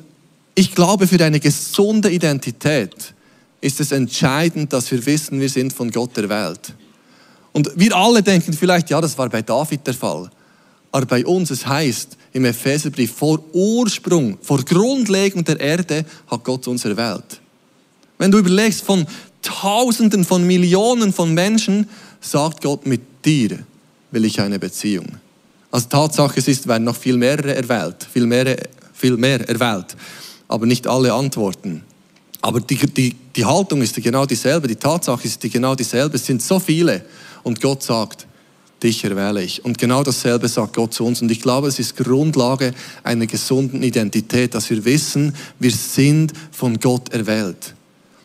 ich 0.54 0.75
glaube, 0.75 1.06
für 1.06 1.23
eine 1.25 1.40
gesunde 1.40 2.11
Identität 2.11 3.14
ist 3.61 3.80
es 3.80 3.92
entscheidend, 3.92 4.73
dass 4.73 4.90
wir 4.90 5.04
wissen, 5.04 5.40
wir 5.40 5.49
sind 5.49 5.73
von 5.73 5.90
Gott 5.90 6.16
erwählt. 6.16 6.75
Und 7.52 7.71
wir 7.76 7.94
alle 7.97 8.23
denken 8.23 8.52
vielleicht, 8.52 8.90
ja, 8.90 9.00
das 9.00 9.16
war 9.16 9.28
bei 9.28 9.42
David 9.42 9.87
der 9.87 9.94
Fall. 9.94 10.30
Aber 10.92 11.06
bei 11.06 11.25
uns, 11.25 11.50
es 11.50 11.66
heißt 11.66 12.16
im 12.33 12.44
Epheserbrief, 12.44 13.12
vor 13.14 13.42
Ursprung, 13.52 14.38
vor 14.42 14.62
Grundlegung 14.64 15.44
der 15.44 15.59
Erde 15.59 16.04
hat 16.30 16.44
Gott 16.44 16.68
uns 16.68 16.85
erwählt. 16.85 17.40
Wenn 18.18 18.30
du 18.30 18.38
überlegst, 18.38 18.83
von 18.83 19.06
Tausenden, 19.44 20.24
von 20.24 20.46
Millionen 20.46 21.12
von 21.12 21.32
Menschen, 21.34 21.88
sagt 22.20 22.62
Gott, 22.62 22.86
mit 22.86 23.00
dir 23.24 23.58
will 24.10 24.24
ich 24.24 24.40
eine 24.40 24.58
Beziehung. 24.58 25.06
Also 25.70 25.88
Tatsache 25.88 26.40
es 26.40 26.48
ist, 26.48 26.66
werden 26.66 26.84
noch 26.84 26.96
viel 26.96 27.16
mehr 27.16 27.38
erwählt, 27.44 28.06
viel 28.12 28.26
mehr 28.26 28.56
viel 28.94 29.16
mehr 29.16 29.46
erwählt, 29.46 29.96
aber 30.48 30.66
nicht 30.66 30.86
alle 30.86 31.12
antworten. 31.12 31.82
Aber 32.40 32.60
die, 32.60 32.76
die, 32.76 33.14
die 33.36 33.44
Haltung 33.44 33.82
ist 33.82 33.96
genau 33.96 34.24
dieselbe, 34.24 34.68
die 34.68 34.76
Tatsache 34.76 35.24
ist 35.24 35.40
genau 35.40 35.74
dieselbe. 35.74 36.16
Es 36.16 36.26
sind 36.26 36.42
so 36.42 36.58
viele 36.58 37.04
und 37.42 37.60
Gott 37.60 37.82
sagt, 37.82 38.26
dich 38.82 39.04
erwähle 39.04 39.42
ich. 39.42 39.64
Und 39.64 39.78
genau 39.78 40.02
dasselbe 40.02 40.48
sagt 40.48 40.74
Gott 40.74 40.94
zu 40.94 41.04
uns. 41.04 41.22
Und 41.22 41.30
ich 41.30 41.40
glaube, 41.40 41.68
es 41.68 41.78
ist 41.78 41.96
Grundlage 41.96 42.74
einer 43.02 43.26
gesunden 43.26 43.82
Identität, 43.82 44.54
dass 44.54 44.68
wir 44.70 44.84
wissen, 44.84 45.34
wir 45.58 45.70
sind 45.70 46.32
von 46.50 46.78
Gott 46.78 47.12
erwählt. 47.12 47.74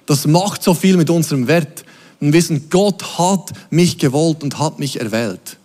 Das 0.10 0.26
macht 0.26 0.64
so 0.64 0.74
viel 0.74 0.98
mit 0.98 1.12
unserem 1.12 1.48
Wert. 1.48 1.86
Wir 2.20 2.34
wissen, 2.34 2.68
Gott 2.72 3.20
hat 3.20 3.52
mich 3.70 4.00
gewollt 4.00 4.42
und 4.42 4.58
hat 4.58 4.80
mich 4.80 5.00
erwählt. 5.00 5.58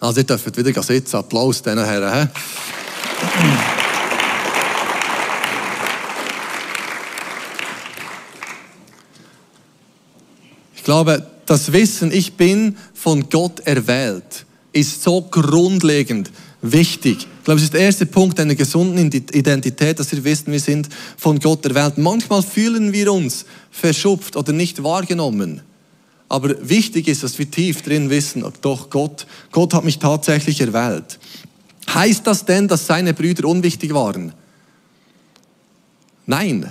Also 0.00 0.20
ihr 0.20 0.24
dürft 0.24 0.54
wieder 0.54 0.82
sitzen. 0.82 1.16
Applaus 1.16 1.62
diesen 1.62 1.82
Herren. 1.82 2.28
Ich 10.76 10.84
glaube, 10.84 11.26
das 11.46 11.72
Wissen, 11.72 12.12
ich 12.12 12.34
bin 12.34 12.76
von 12.92 13.30
Gott 13.30 13.60
erwählt, 13.60 14.44
ist 14.74 15.02
so 15.02 15.22
grundlegend 15.22 16.30
wichtig. 16.60 17.26
Ich 17.48 17.50
glaube, 17.50 17.60
es 17.60 17.64
ist 17.64 17.72
der 17.72 17.80
erste 17.80 18.04
Punkt 18.04 18.38
einer 18.40 18.54
gesunden 18.54 19.10
Identität, 19.10 19.98
dass 19.98 20.12
wir 20.12 20.22
wissen, 20.22 20.52
wir 20.52 20.60
sind 20.60 20.86
von 21.16 21.38
Gott 21.38 21.64
erwählt. 21.64 21.96
Manchmal 21.96 22.42
fühlen 22.42 22.92
wir 22.92 23.10
uns 23.10 23.46
verschupft 23.70 24.36
oder 24.36 24.52
nicht 24.52 24.82
wahrgenommen. 24.84 25.62
Aber 26.28 26.68
wichtig 26.68 27.08
ist, 27.08 27.22
dass 27.22 27.38
wir 27.38 27.50
tief 27.50 27.80
drin 27.80 28.10
wissen, 28.10 28.44
doch 28.60 28.90
Gott, 28.90 29.26
Gott 29.50 29.72
hat 29.72 29.84
mich 29.86 29.98
tatsächlich 29.98 30.60
erwählt. 30.60 31.18
Heißt 31.88 32.26
das 32.26 32.44
denn, 32.44 32.68
dass 32.68 32.86
seine 32.86 33.14
Brüder 33.14 33.48
unwichtig 33.48 33.94
waren? 33.94 34.34
Nein. 36.26 36.70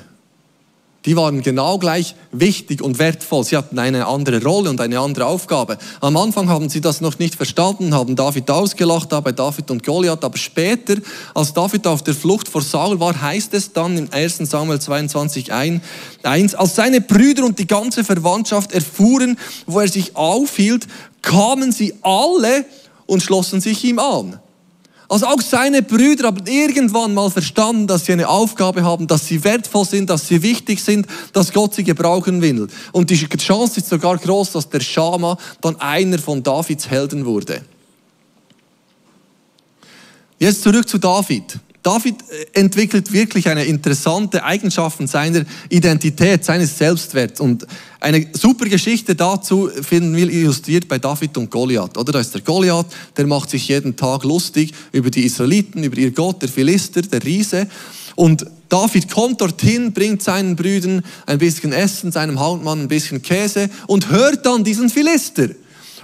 Die 1.08 1.16
waren 1.16 1.42
genau 1.42 1.78
gleich 1.78 2.16
wichtig 2.34 2.82
und 2.82 3.00
wertvoll. 3.00 3.46
Sie 3.46 3.56
hatten 3.56 3.80
eine 3.80 4.08
andere 4.08 4.44
Rolle 4.44 4.70
und 4.70 4.82
eine 4.82 5.00
andere 5.00 5.26
Aufgabe. 5.26 5.78
Am 6.02 6.18
Anfang 6.18 6.50
haben 6.50 6.68
sie 6.68 6.82
das 6.82 7.00
noch 7.00 7.18
nicht 7.18 7.36
verstanden, 7.36 7.96
haben 7.96 8.18
David 8.18 8.52
ausgelacht, 8.52 9.14
da 9.14 9.22
bei 9.22 9.32
David 9.32 9.72
und 9.72 9.86
Goliath. 9.86 10.26
Aber 10.26 10.38
später, 10.38 10.98
als 11.34 11.54
David 11.54 11.88
auf 11.88 12.04
der 12.04 12.14
Flucht 12.14 12.50
vor 12.50 12.62
Saul 12.62 13.00
war, 13.00 13.22
heißt 13.22 13.54
es 13.54 13.72
dann 13.72 13.98
im 13.98 14.10
1. 14.12 14.40
Samuel 14.40 14.82
22, 14.82 15.54
1, 15.54 15.82
als 16.24 16.76
seine 16.76 17.00
Brüder 17.00 17.46
und 17.46 17.58
die 17.58 17.68
ganze 17.68 18.04
Verwandtschaft 18.04 18.74
erfuhren, 18.74 19.40
wo 19.66 19.80
er 19.80 19.88
sich 19.88 20.14
aufhielt, 20.18 20.88
kamen 21.22 21.72
sie 21.72 21.94
alle 22.02 22.66
und 23.06 23.24
schlossen 23.24 23.62
sich 23.62 23.82
ihm 23.86 24.00
an. 24.00 24.42
Also 25.10 25.26
auch 25.28 25.42
seine 25.42 25.82
Brüder 25.82 26.28
haben 26.28 26.46
irgendwann 26.46 27.14
mal 27.14 27.30
verstanden, 27.32 27.88
dass 27.88 28.06
sie 28.06 28.12
eine 28.12 28.28
Aufgabe 28.28 28.84
haben, 28.84 29.08
dass 29.08 29.26
sie 29.26 29.42
wertvoll 29.44 29.86
sind, 29.86 30.10
dass 30.10 30.28
sie 30.28 30.42
wichtig 30.42 30.84
sind, 30.84 31.08
dass 31.32 31.54
Gott 31.54 31.76
sie 31.76 31.86
gebrauchen 31.86 32.42
will. 32.42 32.68
Und 32.92 33.10
die 33.10 33.16
Chance 33.16 33.80
ist 33.80 33.88
sogar 33.88 34.18
groß, 34.18 34.52
dass 34.52 34.70
der 34.70 34.82
Schama 34.82 35.38
dann 35.62 35.78
einer 35.78 36.20
von 36.20 36.44
Davids 36.44 36.90
Helden 36.90 37.26
wurde. 37.26 37.62
Jetzt 40.40 40.62
zurück 40.62 40.88
zu 40.88 40.98
David. 40.98 41.58
David 41.88 42.16
äh, 42.30 42.60
entwickelt 42.60 43.14
wirklich 43.14 43.48
eine 43.48 43.64
interessante 43.64 44.44
Eigenschaft 44.44 45.08
seiner 45.08 45.46
Identität, 45.70 46.44
seines 46.44 46.78
Selbstwerts. 46.78 47.40
Und 47.40 47.66
eine 48.02 48.28
super 48.34 48.66
Geschichte 48.66 49.16
dazu 49.16 49.70
finden 49.84 50.14
wir 50.14 50.30
illustriert 50.30 50.90
bei 50.90 51.00
David 51.00 51.38
und 51.38 51.50
Goliath. 51.50 51.98
Oder 51.98 52.12
da 52.12 52.20
ist 52.20 52.34
der 52.34 52.42
Goliath, 52.42 52.88
der 53.16 53.26
macht 53.26 53.50
sich 53.50 53.70
jeden 53.70 53.96
Tag 53.96 54.26
lustig 54.26 54.74
über 54.92 55.10
die 55.10 55.24
Israeliten, 55.24 55.82
über 55.82 55.98
ihr 55.98 56.12
Gott, 56.12 56.42
der 56.42 56.50
Philister, 56.50 57.04
der 57.04 57.24
Riese. 57.24 57.68
Und 58.16 58.46
David 58.68 59.10
kommt 59.10 59.40
dorthin, 59.40 59.94
bringt 59.94 60.22
seinen 60.22 60.58
Brüdern 60.58 61.04
ein 61.26 61.38
bisschen 61.38 61.72
Essen, 61.72 62.12
seinem 62.12 62.38
Hauptmann 62.38 62.82
ein 62.82 62.88
bisschen 62.90 63.22
Käse 63.22 63.70
und 63.88 64.10
hört 64.10 64.46
dann 64.46 64.66
diesen 64.66 64.90
Philister. 64.90 65.48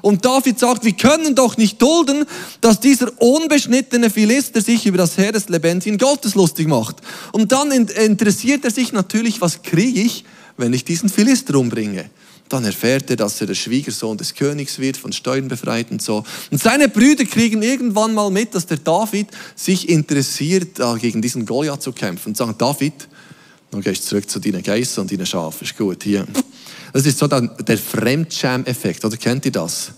Und 0.04 0.26
David 0.26 0.60
sagt, 0.60 0.84
wir 0.84 0.92
können 0.92 1.34
doch 1.34 1.56
nicht 1.56 1.82
dulden, 1.82 2.26
dass 2.60 2.82
dieser 2.82 3.10
unbeschnittene 3.22 4.10
Philister 4.10 4.60
sich 4.60 4.86
über 4.86 4.98
das 4.98 5.18
Heer 5.18 5.32
des 5.32 5.48
lebendigen 5.48 5.98
Gottes 5.98 6.36
lustig 6.36 6.68
macht. 6.68 6.98
Und 7.32 7.54
dann 7.54 7.72
interessiert 7.72 8.66
er 8.66 8.72
sich 8.72 8.92
natürlich, 8.92 9.40
was 9.40 9.64
kriege 9.64 10.02
ich, 10.02 10.26
wenn 10.58 10.74
ich 10.74 10.84
diesen 10.84 11.08
Philister 11.08 11.56
umbringe. 11.56 12.10
Dann 12.50 12.66
erfährt 12.66 13.10
er, 13.12 13.16
dass 13.16 13.40
er 13.40 13.48
der 13.48 13.56
Schwiegersohn 13.56 14.18
des 14.18 14.36
Königs 14.36 14.78
wird, 14.78 14.98
von 14.98 15.14
Steuern 15.14 15.48
befreit 15.48 15.90
und 15.90 16.02
so. 16.02 16.26
Und 16.52 16.62
seine 16.62 16.90
Brüder 16.90 17.24
kriegen 17.24 17.64
irgendwann 17.64 18.14
mal 18.14 18.30
mit, 18.30 18.54
dass 18.54 18.66
der 18.66 18.80
David 18.80 19.28
sich 19.56 19.88
interessiert, 19.88 20.82
gegen 21.00 21.22
diesen 21.22 21.46
Goliath 21.46 21.82
zu 21.82 21.94
kämpfen. 21.94 22.30
Und 22.30 22.38
sagen, 22.38 22.56
David, 22.58 23.08
nun 23.72 23.82
gehst 23.82 24.04
du 24.04 24.10
zurück 24.10 24.30
zu 24.30 24.40
deinen 24.40 24.64
Geissen 24.64 25.00
und 25.00 25.12
deinen 25.14 25.26
Schafen, 25.26 25.64
ist 25.64 25.78
gut, 25.78 26.04
hier. 26.04 26.28
Das 26.94 27.06
ist 27.06 27.18
so 27.18 27.28
der 27.28 27.78
Fremdscham-Effekt, 27.78 29.04
oder 29.04 29.18
kennt 29.18 29.46
ihr 29.46 29.52
das? 29.52 29.92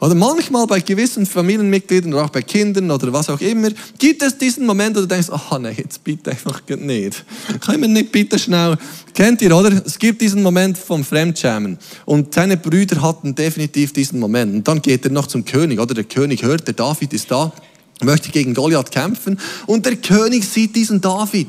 Oder 0.00 0.14
manchmal 0.14 0.64
bei 0.68 0.80
gewissen 0.80 1.26
Familienmitgliedern 1.26 2.14
oder 2.14 2.26
auch 2.26 2.30
bei 2.30 2.42
Kindern 2.42 2.90
oder 2.92 3.12
was 3.12 3.28
auch 3.30 3.40
immer, 3.40 3.70
gibt 3.98 4.22
es 4.22 4.38
diesen 4.38 4.64
Moment, 4.64 4.94
wo 4.94 5.00
du 5.00 5.06
denkst, 5.06 5.28
ah 5.30 5.58
nein, 5.58 5.74
jetzt 5.76 6.04
bitte 6.04 6.30
einfach 6.30 6.62
nicht. 6.68 7.24
Können 7.60 7.82
wir 7.82 7.88
nicht 7.88 8.12
bitte 8.12 8.38
schnell. 8.38 8.76
Kennt 9.12 9.42
ihr, 9.42 9.56
oder? 9.56 9.82
Es 9.84 9.98
gibt 9.98 10.20
diesen 10.20 10.42
Moment 10.42 10.78
vom 10.78 11.02
Fremdschämen. 11.02 11.78
Und 12.04 12.32
seine 12.32 12.56
Brüder 12.56 13.02
hatten 13.02 13.34
definitiv 13.34 13.92
diesen 13.92 14.20
Moment. 14.20 14.54
Und 14.54 14.68
dann 14.68 14.80
geht 14.82 15.04
er 15.04 15.10
noch 15.10 15.26
zum 15.26 15.44
König, 15.44 15.80
oder? 15.80 15.94
Der 15.94 16.04
König 16.04 16.44
hört, 16.44 16.68
der 16.68 16.74
David 16.74 17.12
ist 17.12 17.28
da, 17.32 17.52
möchte 18.00 18.30
gegen 18.30 18.54
Goliath 18.54 18.92
kämpfen. 18.92 19.40
Und 19.66 19.84
der 19.84 19.96
König 19.96 20.44
sieht 20.48 20.76
diesen 20.76 21.00
David, 21.00 21.48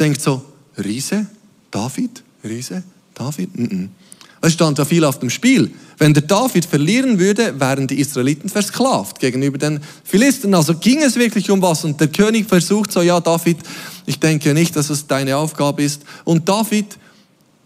denkt 0.00 0.22
so, 0.22 0.42
Riese? 0.78 1.26
David? 1.70 2.22
Riese? 2.42 2.82
David? 3.16 3.58
Mm 3.58 3.64
-mm. 3.64 3.88
Es 4.42 4.52
stand 4.52 4.78
ja 4.78 4.84
viel 4.84 5.04
auf 5.04 5.18
dem 5.18 5.30
Spiel. 5.30 5.72
Wenn 5.98 6.12
der 6.12 6.22
David 6.22 6.66
verlieren 6.66 7.18
würde, 7.18 7.58
wären 7.58 7.86
die 7.86 7.98
Israeliten 7.98 8.48
versklavt 8.48 9.18
gegenüber 9.18 9.58
den 9.58 9.80
Philisten. 10.04 10.54
Also 10.54 10.74
ging 10.74 11.02
es 11.02 11.16
wirklich 11.16 11.50
um 11.50 11.62
was. 11.62 11.84
Und 11.84 12.00
der 12.00 12.08
König 12.08 12.46
versucht 12.46 12.92
so, 12.92 13.00
ja 13.00 13.18
David, 13.18 13.56
ich 14.04 14.20
denke 14.20 14.52
nicht, 14.52 14.76
dass 14.76 14.90
es 14.90 15.06
deine 15.06 15.36
Aufgabe 15.36 15.82
ist. 15.82 16.02
Und 16.24 16.48
David, 16.48 16.98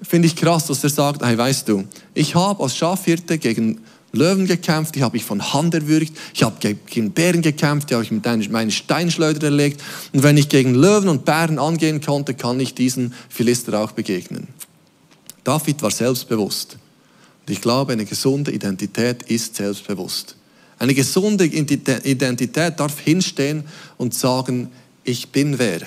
finde 0.02 0.28
ich 0.28 0.36
krass, 0.36 0.66
dass 0.66 0.82
er 0.84 0.90
sagt, 0.90 1.24
hey, 1.24 1.36
weißt 1.36 1.68
du, 1.68 1.84
ich 2.14 2.34
habe 2.34 2.62
als 2.62 2.76
Schafhirte 2.76 3.36
gegen 3.38 3.80
Löwen 4.12 4.46
gekämpft, 4.46 4.94
die 4.94 5.02
habe 5.02 5.16
ich 5.16 5.24
von 5.24 5.52
Hand 5.52 5.74
erwürgt, 5.74 6.12
ich 6.34 6.42
habe 6.42 6.56
gegen 6.86 7.12
Bären 7.12 7.42
gekämpft, 7.42 7.90
die 7.90 7.94
habe 7.94 8.04
ich 8.04 8.10
mit 8.10 8.24
meinen 8.50 8.70
Steinschleuder 8.70 9.44
erlegt. 9.44 9.82
Und 10.12 10.22
wenn 10.22 10.36
ich 10.36 10.48
gegen 10.48 10.74
Löwen 10.74 11.08
und 11.08 11.24
Bären 11.24 11.58
angehen 11.58 12.00
konnte, 12.00 12.34
kann 12.34 12.58
ich 12.58 12.74
diesen 12.74 13.12
Philister 13.28 13.78
auch 13.80 13.92
begegnen. 13.92 14.48
David 15.44 15.82
war 15.82 15.90
selbstbewusst. 15.90 16.76
Und 17.46 17.52
ich 17.52 17.60
glaube, 17.60 17.92
eine 17.92 18.04
gesunde 18.04 18.52
Identität 18.52 19.22
ist 19.24 19.56
selbstbewusst. 19.56 20.36
Eine 20.78 20.94
gesunde 20.94 21.44
Identität 21.44 22.80
darf 22.80 23.00
hinstehen 23.00 23.64
und 23.98 24.14
sagen, 24.14 24.70
ich 25.04 25.28
bin 25.28 25.58
wer. 25.58 25.80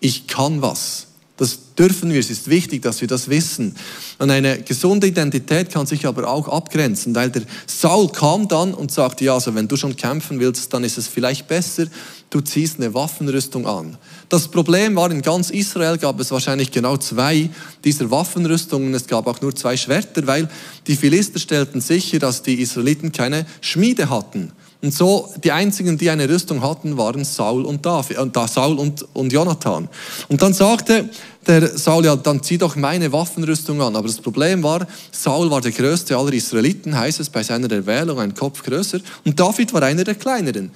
Ich 0.00 0.26
kann 0.26 0.62
was. 0.62 1.06
Das 1.36 1.58
dürfen 1.78 2.12
wir, 2.12 2.20
es 2.20 2.28
ist 2.28 2.48
wichtig, 2.50 2.82
dass 2.82 3.00
wir 3.00 3.08
das 3.08 3.28
wissen. 3.30 3.74
Und 4.18 4.30
eine 4.30 4.60
gesunde 4.62 5.06
Identität 5.06 5.70
kann 5.70 5.86
sich 5.86 6.06
aber 6.06 6.28
auch 6.28 6.48
abgrenzen, 6.48 7.14
weil 7.14 7.30
der 7.30 7.42
Saul 7.66 8.10
kam 8.10 8.46
dann 8.46 8.74
und 8.74 8.92
sagte, 8.92 9.24
ja, 9.24 9.34
also 9.34 9.54
wenn 9.54 9.66
du 9.66 9.76
schon 9.76 9.96
kämpfen 9.96 10.38
willst, 10.38 10.72
dann 10.74 10.84
ist 10.84 10.98
es 10.98 11.08
vielleicht 11.08 11.48
besser, 11.48 11.86
du 12.28 12.42
ziehst 12.42 12.76
eine 12.76 12.92
Waffenrüstung 12.92 13.66
an. 13.66 13.96
Das 14.30 14.46
Problem 14.46 14.94
war, 14.94 15.10
in 15.10 15.22
ganz 15.22 15.50
Israel 15.50 15.98
gab 15.98 16.20
es 16.20 16.30
wahrscheinlich 16.30 16.70
genau 16.70 16.96
zwei 16.96 17.50
dieser 17.84 18.12
Waffenrüstungen. 18.12 18.94
Es 18.94 19.08
gab 19.08 19.26
auch 19.26 19.40
nur 19.40 19.56
zwei 19.56 19.76
Schwerter, 19.76 20.24
weil 20.24 20.48
die 20.86 20.94
Philister 20.94 21.40
stellten 21.40 21.80
sicher, 21.80 22.20
dass 22.20 22.42
die 22.42 22.60
Israeliten 22.60 23.10
keine 23.10 23.44
Schmiede 23.60 24.08
hatten. 24.08 24.52
Und 24.82 24.94
so, 24.94 25.28
die 25.42 25.50
einzigen, 25.50 25.98
die 25.98 26.08
eine 26.10 26.28
Rüstung 26.28 26.62
hatten, 26.62 26.96
waren 26.96 27.24
Saul 27.24 27.64
und 27.64 27.84
David, 27.84 28.16
äh, 28.16 28.46
Saul 28.46 28.78
und, 28.78 29.04
und 29.14 29.32
Jonathan. 29.32 29.88
Und 30.28 30.40
dann 30.40 30.54
sagte 30.54 31.10
der 31.46 31.76
Saul, 31.76 32.04
ja, 32.04 32.14
dann 32.14 32.42
zieh 32.42 32.56
doch 32.56 32.76
meine 32.76 33.12
Waffenrüstung 33.12 33.82
an. 33.82 33.96
Aber 33.96 34.06
das 34.06 34.20
Problem 34.20 34.62
war, 34.62 34.86
Saul 35.10 35.50
war 35.50 35.60
der 35.60 35.72
größte 35.72 36.16
aller 36.16 36.32
Israeliten, 36.32 36.96
heißt 36.96 37.18
es 37.18 37.28
bei 37.28 37.42
seiner 37.42 37.70
Erwählung, 37.70 38.20
ein 38.20 38.34
Kopf 38.34 38.62
größer. 38.62 39.00
Und 39.24 39.40
David 39.40 39.72
war 39.72 39.82
einer 39.82 40.04
der 40.04 40.14
kleineren. 40.14 40.70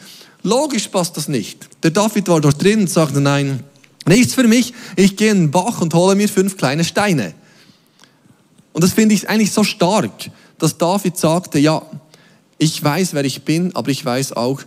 Logisch 0.44 0.88
passt 0.88 1.16
das 1.16 1.26
nicht. 1.26 1.68
Der 1.82 1.90
David 1.90 2.28
war 2.28 2.40
dort 2.40 2.62
drin 2.62 2.80
und 2.80 2.90
sagte, 2.90 3.20
nein, 3.20 3.64
nichts 4.06 4.34
für 4.34 4.46
mich. 4.46 4.74
Ich 4.94 5.16
gehe 5.16 5.30
in 5.30 5.38
den 5.38 5.50
Bach 5.50 5.80
und 5.80 5.94
hole 5.94 6.14
mir 6.14 6.28
fünf 6.28 6.58
kleine 6.58 6.84
Steine. 6.84 7.34
Und 8.74 8.84
das 8.84 8.92
finde 8.92 9.14
ich 9.14 9.28
eigentlich 9.28 9.52
so 9.52 9.64
stark, 9.64 10.30
dass 10.58 10.76
David 10.76 11.16
sagte, 11.16 11.58
ja, 11.58 11.82
ich 12.58 12.84
weiß, 12.84 13.14
wer 13.14 13.24
ich 13.24 13.42
bin, 13.42 13.74
aber 13.74 13.90
ich 13.90 14.04
weiß 14.04 14.34
auch, 14.34 14.60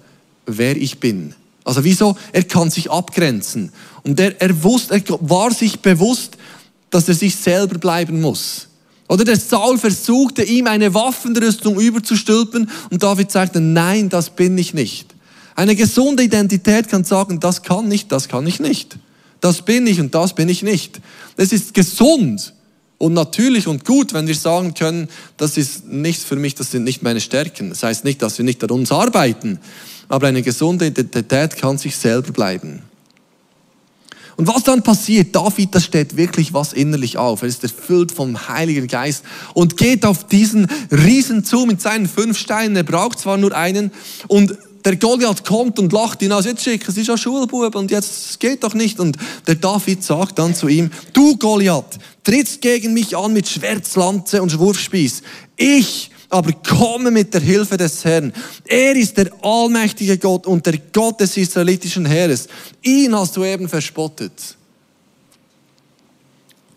wer 0.48 0.76
ich 0.76 1.00
bin. 1.00 1.36
Also 1.64 1.84
wieso? 1.84 2.18
Er 2.32 2.44
kann 2.44 2.72
sich 2.72 2.90
abgrenzen. 2.90 3.72
Und 4.04 4.20
er, 4.20 4.42
er, 4.42 4.64
wusste, 4.64 4.96
er 4.96 5.04
war 5.20 5.54
sich 5.54 5.80
bewusst, 5.80 6.38
dass 6.90 7.08
er 7.08 7.14
sich 7.14 7.36
selber 7.36 7.78
bleiben 7.78 8.20
muss. 8.20 8.68
Oder 9.10 9.26
der 9.26 9.38
Saul 9.38 9.78
versuchte 9.78 10.44
ihm 10.44 10.66
eine 10.66 10.94
Waffenrüstung 10.96 11.80
überzustülpen 11.80 12.70
und 12.90 13.04
David 13.04 13.32
sagte, 13.32 13.62
nein, 13.62 14.10
das 14.10 14.32
bin 14.32 14.58
ich 14.58 14.74
nicht. 14.74 15.14
Eine 15.58 15.76
gesunde 15.76 16.22
Identität 16.22 16.88
kann 16.88 17.04
sagen, 17.04 17.40
das 17.40 17.64
kann 17.64 17.88
nicht, 17.88 18.12
das 18.12 18.30
kann 18.30 18.46
ich 18.46 18.60
nicht. 18.60 19.00
Das 19.42 19.64
bin 19.64 19.88
ich 19.88 20.00
und 20.00 20.14
das 20.14 20.36
bin 20.36 20.48
ich 20.50 20.62
nicht. 20.62 21.02
Es 21.36 21.52
ist 21.52 21.74
gesund, 21.74 22.54
und 23.00 23.14
natürlich 23.14 23.68
und 23.68 23.84
gut, 23.86 24.14
wenn 24.14 24.28
wir 24.28 24.36
sagen 24.36 24.74
können, 24.74 25.08
das 25.38 25.58
ist 25.58 25.88
nichts 25.88 26.24
für 26.24 26.36
mich, 26.36 26.56
das 26.56 26.72
sind 26.72 26.84
nicht 26.84 27.04
meine 27.04 27.22
Stärken. 27.22 27.70
Das 27.70 27.84
heißt 27.84 28.04
nicht, 28.04 28.22
dass 28.22 28.38
wir 28.38 28.46
nicht 28.46 28.64
an 28.64 28.72
uns 28.72 28.92
arbeiten, 28.92 29.60
aber 30.10 30.28
eine 30.28 30.42
gesunde 30.42 30.88
Identität 30.88 31.58
kann 31.58 31.78
sich 31.78 31.96
selber 31.96 32.32
bleiben. 32.32 32.82
Und 34.36 34.48
was 34.48 34.64
dann 34.64 34.84
passiert, 34.84 35.36
David, 35.36 35.74
da 35.74 35.80
steht 35.80 36.16
wirklich 36.16 36.54
was 36.54 36.72
innerlich 36.72 37.18
auf. 37.18 37.42
Er 37.42 37.48
ist 37.48 37.64
erfüllt 37.64 38.12
vom 38.12 38.48
Heiligen 38.48 38.88
Geist 38.88 39.24
und 39.56 39.78
geht 39.78 40.06
auf 40.06 40.28
diesen 40.28 40.68
Riesen 40.92 41.44
zu 41.44 41.66
mit 41.66 41.82
seinen 41.82 42.08
fünf 42.08 42.38
Steinen. 42.38 42.76
Er 42.76 42.84
braucht 42.84 43.18
zwar 43.18 43.38
nur 43.38 43.56
einen 43.56 43.92
und 44.28 44.56
der 44.88 44.96
Goliath 44.96 45.44
kommt 45.44 45.80
und 45.80 45.92
lacht 45.92 46.22
ihn 46.22 46.32
aus. 46.32 46.46
Jetzt 46.46 46.64
schick, 46.64 46.88
es 46.88 46.96
ist 46.96 47.08
ja 47.08 47.18
Schulbub 47.18 47.76
und 47.76 47.92
jetzt 47.92 48.40
geht 48.40 48.64
doch 48.64 48.74
nicht. 48.74 49.02
Und 49.02 49.18
der 49.46 49.56
David 49.56 50.02
sagt 50.02 50.40
dann 50.40 50.56
zu 50.56 50.70
ihm, 50.70 50.92
du 51.12 51.36
Goliath, 51.36 52.00
trittst 52.24 52.62
gegen 52.62 52.94
mich 52.94 53.18
an 53.18 53.34
mit 53.34 53.50
Schwertslanze 53.50 54.42
und 54.42 54.58
Wurfspieß. 54.58 55.24
Ich 55.58 56.10
aber 56.30 56.54
komme 56.54 57.12
mit 57.12 57.34
der 57.34 57.42
Hilfe 57.42 57.76
des 57.76 58.06
Herrn. 58.06 58.32
Er 58.64 58.96
ist 58.96 59.18
der 59.18 59.30
allmächtige 59.42 60.18
Gott 60.18 60.48
und 60.48 60.66
der 60.66 60.78
Gott 60.94 61.20
des 61.20 61.36
israelitischen 61.36 62.06
Heeres. 62.06 62.48
Ihn 62.82 63.14
hast 63.14 63.36
du 63.36 63.44
eben 63.44 63.68
verspottet. 63.68 64.56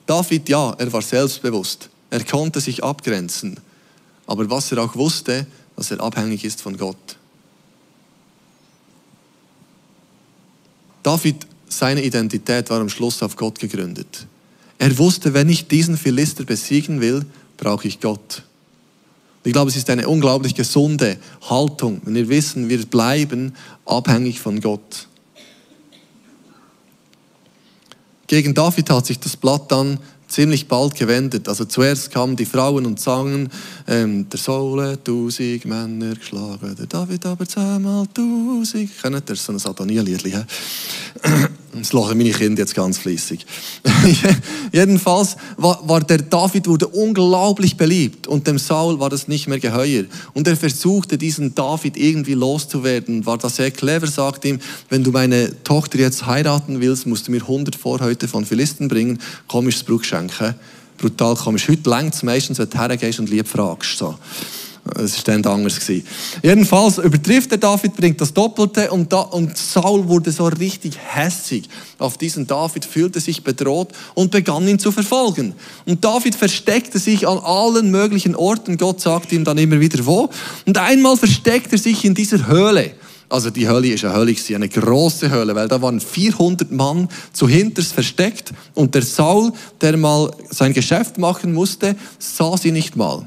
David, 0.04 0.48
ja, 0.48 0.74
er 0.76 0.92
war 0.92 1.02
selbstbewusst. 1.02 1.88
Er 2.10 2.24
konnte 2.24 2.60
sich 2.60 2.82
abgrenzen. 2.82 3.60
Aber 4.26 4.50
was 4.50 4.72
er 4.72 4.78
auch 4.78 4.96
wusste, 4.96 5.46
dass 5.76 5.92
er 5.92 6.00
abhängig 6.00 6.44
ist 6.44 6.60
von 6.60 6.76
Gott. 6.76 7.16
David, 11.02 11.46
seine 11.68 12.02
Identität 12.04 12.68
war 12.70 12.80
am 12.80 12.88
Schluss 12.88 13.22
auf 13.22 13.36
Gott 13.36 13.58
gegründet. 13.58 14.26
Er 14.78 14.96
wusste, 14.98 15.34
wenn 15.34 15.48
ich 15.48 15.68
diesen 15.68 15.96
Philister 15.96 16.44
besiegen 16.44 17.00
will, 17.00 17.24
brauche 17.56 17.86
ich 17.86 18.00
Gott. 18.00 18.42
Ich 19.44 19.52
glaube, 19.52 19.70
es 19.70 19.76
ist 19.76 19.88
eine 19.88 20.06
unglaublich 20.08 20.54
gesunde 20.54 21.16
Haltung, 21.48 22.00
wenn 22.04 22.14
wir 22.14 22.28
wissen, 22.28 22.68
wir 22.68 22.84
bleiben 22.84 23.54
abhängig 23.86 24.40
von 24.40 24.60
Gott. 24.60 25.08
Gegen 28.26 28.54
David 28.54 28.90
hat 28.90 29.06
sich 29.06 29.18
das 29.18 29.36
Blatt 29.36 29.72
dann 29.72 29.98
ziemlich 30.30 30.68
bald 30.68 30.94
gewendet. 30.94 31.48
Also 31.48 31.64
zuerst 31.64 32.10
kamen 32.10 32.36
die 32.36 32.46
Frauen 32.46 32.86
und 32.86 33.00
sangen, 33.00 33.50
ähm, 33.86 34.28
der 34.30 34.40
hat 34.92 35.04
tausend 35.04 35.64
Männer 35.66 36.14
geschlagen, 36.14 36.74
der 36.76 36.86
David 36.86 37.26
aber 37.26 37.46
zehnmal 37.46 38.06
tausend. 38.14 38.90
Kennt 39.02 39.28
ihr 39.28 39.36
so 39.36 39.52
ein 39.52 39.58
Satanielia-Lied? 39.58 40.46
Das 41.72 41.92
lachen 41.92 42.18
meine 42.18 42.30
Kinder 42.30 42.62
jetzt 42.62 42.74
ganz 42.74 42.98
fließig. 42.98 43.46
Jedenfalls 44.72 45.36
war, 45.56 45.80
war, 45.88 46.00
der 46.00 46.18
David 46.18 46.66
wurde 46.66 46.88
unglaublich 46.88 47.76
beliebt 47.76 48.26
und 48.26 48.46
dem 48.46 48.58
Saul 48.58 48.98
war 48.98 49.08
das 49.08 49.28
nicht 49.28 49.46
mehr 49.46 49.60
geheuer. 49.60 50.04
Und 50.34 50.48
er 50.48 50.56
versuchte 50.56 51.16
diesen 51.16 51.54
David 51.54 51.96
irgendwie 51.96 52.34
loszuwerden, 52.34 53.24
war 53.24 53.38
da 53.38 53.48
sehr 53.48 53.70
clever, 53.70 54.08
sagt 54.08 54.44
ihm, 54.44 54.58
wenn 54.88 55.04
du 55.04 55.12
meine 55.12 55.62
Tochter 55.62 55.98
jetzt 55.98 56.26
heiraten 56.26 56.80
willst, 56.80 57.06
musst 57.06 57.28
du 57.28 57.30
mir 57.30 57.42
100 57.42 57.76
Vorhäute 57.76 58.26
von 58.26 58.44
Philisten 58.44 58.88
bringen, 58.88 59.20
das 59.48 59.84
Brug 59.84 60.04
schenken. 60.04 60.54
Brutal 60.98 61.36
komisch. 61.36 61.68
Heute 61.68 61.88
längt 61.88 62.14
es 62.14 62.22
meistens, 62.22 62.58
wenn 62.58 62.68
du 62.68 62.78
hergehst 62.78 63.20
und 63.20 63.30
lieb 63.30 63.46
fragst. 63.46 63.96
So. 63.96 64.16
Es 64.96 65.16
war 65.16 65.34
dann 65.38 65.44
anders. 65.44 65.78
Gewesen. 65.78 66.06
Jedenfalls 66.42 66.98
übertrifft 66.98 67.50
der 67.50 67.58
David, 67.58 67.96
bringt 67.96 68.20
das 68.20 68.32
Doppelte 68.32 68.90
und, 68.90 69.12
da, 69.12 69.20
und 69.20 69.56
Saul 69.56 70.08
wurde 70.08 70.32
so 70.32 70.46
richtig 70.46 70.98
hässig 70.98 71.68
auf 71.98 72.16
diesen 72.16 72.46
David, 72.46 72.84
fühlte 72.84 73.20
sich 73.20 73.44
bedroht 73.44 73.90
und 74.14 74.30
begann 74.30 74.66
ihn 74.66 74.78
zu 74.78 74.90
verfolgen. 74.90 75.54
Und 75.86 76.04
David 76.04 76.34
versteckte 76.34 76.98
sich 76.98 77.28
an 77.28 77.38
allen 77.38 77.90
möglichen 77.90 78.34
Orten. 78.34 78.78
Gott 78.78 79.00
sagt 79.00 79.32
ihm 79.32 79.44
dann 79.44 79.58
immer 79.58 79.80
wieder 79.80 80.04
wo. 80.06 80.30
Und 80.66 80.78
einmal 80.78 81.16
versteckt 81.16 81.72
er 81.72 81.78
sich 81.78 82.04
in 82.04 82.14
dieser 82.14 82.46
Höhle. 82.46 82.92
Also 83.28 83.50
die 83.50 83.68
Höhle 83.68 83.92
ist 83.92 84.04
eine 84.04 84.16
Höhle, 84.16 84.34
eine 84.54 84.68
große 84.68 85.30
Höhle, 85.30 85.54
weil 85.54 85.68
da 85.68 85.80
waren 85.80 86.00
400 86.00 86.72
Mann 86.72 87.08
zu 87.32 87.46
hinters 87.46 87.92
versteckt 87.92 88.52
und 88.74 88.94
der 88.96 89.02
Saul, 89.02 89.52
der 89.80 89.96
mal 89.96 90.32
sein 90.50 90.72
Geschäft 90.72 91.16
machen 91.16 91.52
musste, 91.52 91.94
sah 92.18 92.56
sie 92.56 92.72
nicht 92.72 92.96
mal. 92.96 93.24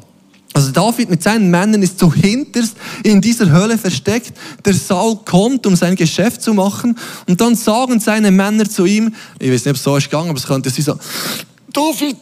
Also 0.54 0.72
David 0.72 1.10
mit 1.10 1.24
seinen 1.24 1.50
Männern 1.50 1.82
ist 1.82 1.98
so 1.98 2.14
hinterst 2.14 2.76
in 3.04 3.20
dieser 3.20 3.50
Höhle 3.50 3.78
versteckt. 3.78 4.34
Der 4.64 4.74
Saul 4.76 5.18
kommt, 5.26 5.66
um 5.66 5.76
sein 5.76 5.96
Geschäft 5.96 6.44
zu 6.44 6.54
machen. 6.54 6.98
Und 7.28 7.42
dann 7.42 7.56
sagen 7.56 8.00
seine 8.00 8.30
Männer 8.30 8.70
zu 8.70 8.86
ihm, 8.86 9.14
ich 9.40 9.52
weiß 9.52 9.66
nicht, 9.66 9.72
ob 9.72 9.76
es 9.78 9.84
so 9.84 9.98
ist 9.98 10.10
gegangen, 10.10 10.30
aber 10.30 10.38
es 10.38 10.46
könnte 10.46 10.70
sie 10.70 10.84
so, 10.84 10.98
David, 11.72 12.18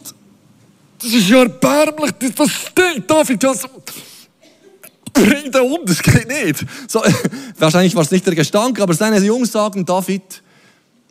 das 0.98 1.12
ist 1.12 1.28
ja 1.28 1.40
erbärmlich, 1.40 2.12
das 2.34 2.50
stinkt, 2.50 3.10
David, 3.10 3.42
das, 3.42 3.66
bring 5.12 5.52
den 5.52 5.60
um, 5.60 5.80
das 5.84 6.02
geht 6.02 6.28
nicht. 6.28 6.64
So, 6.88 7.02
wahrscheinlich 7.58 7.94
war 7.94 8.02
es 8.02 8.10
nicht 8.10 8.26
der 8.26 8.34
Gestank, 8.34 8.80
aber 8.80 8.94
seine 8.94 9.18
Jungs 9.18 9.52
sagen, 9.52 9.84
David, 9.84 10.42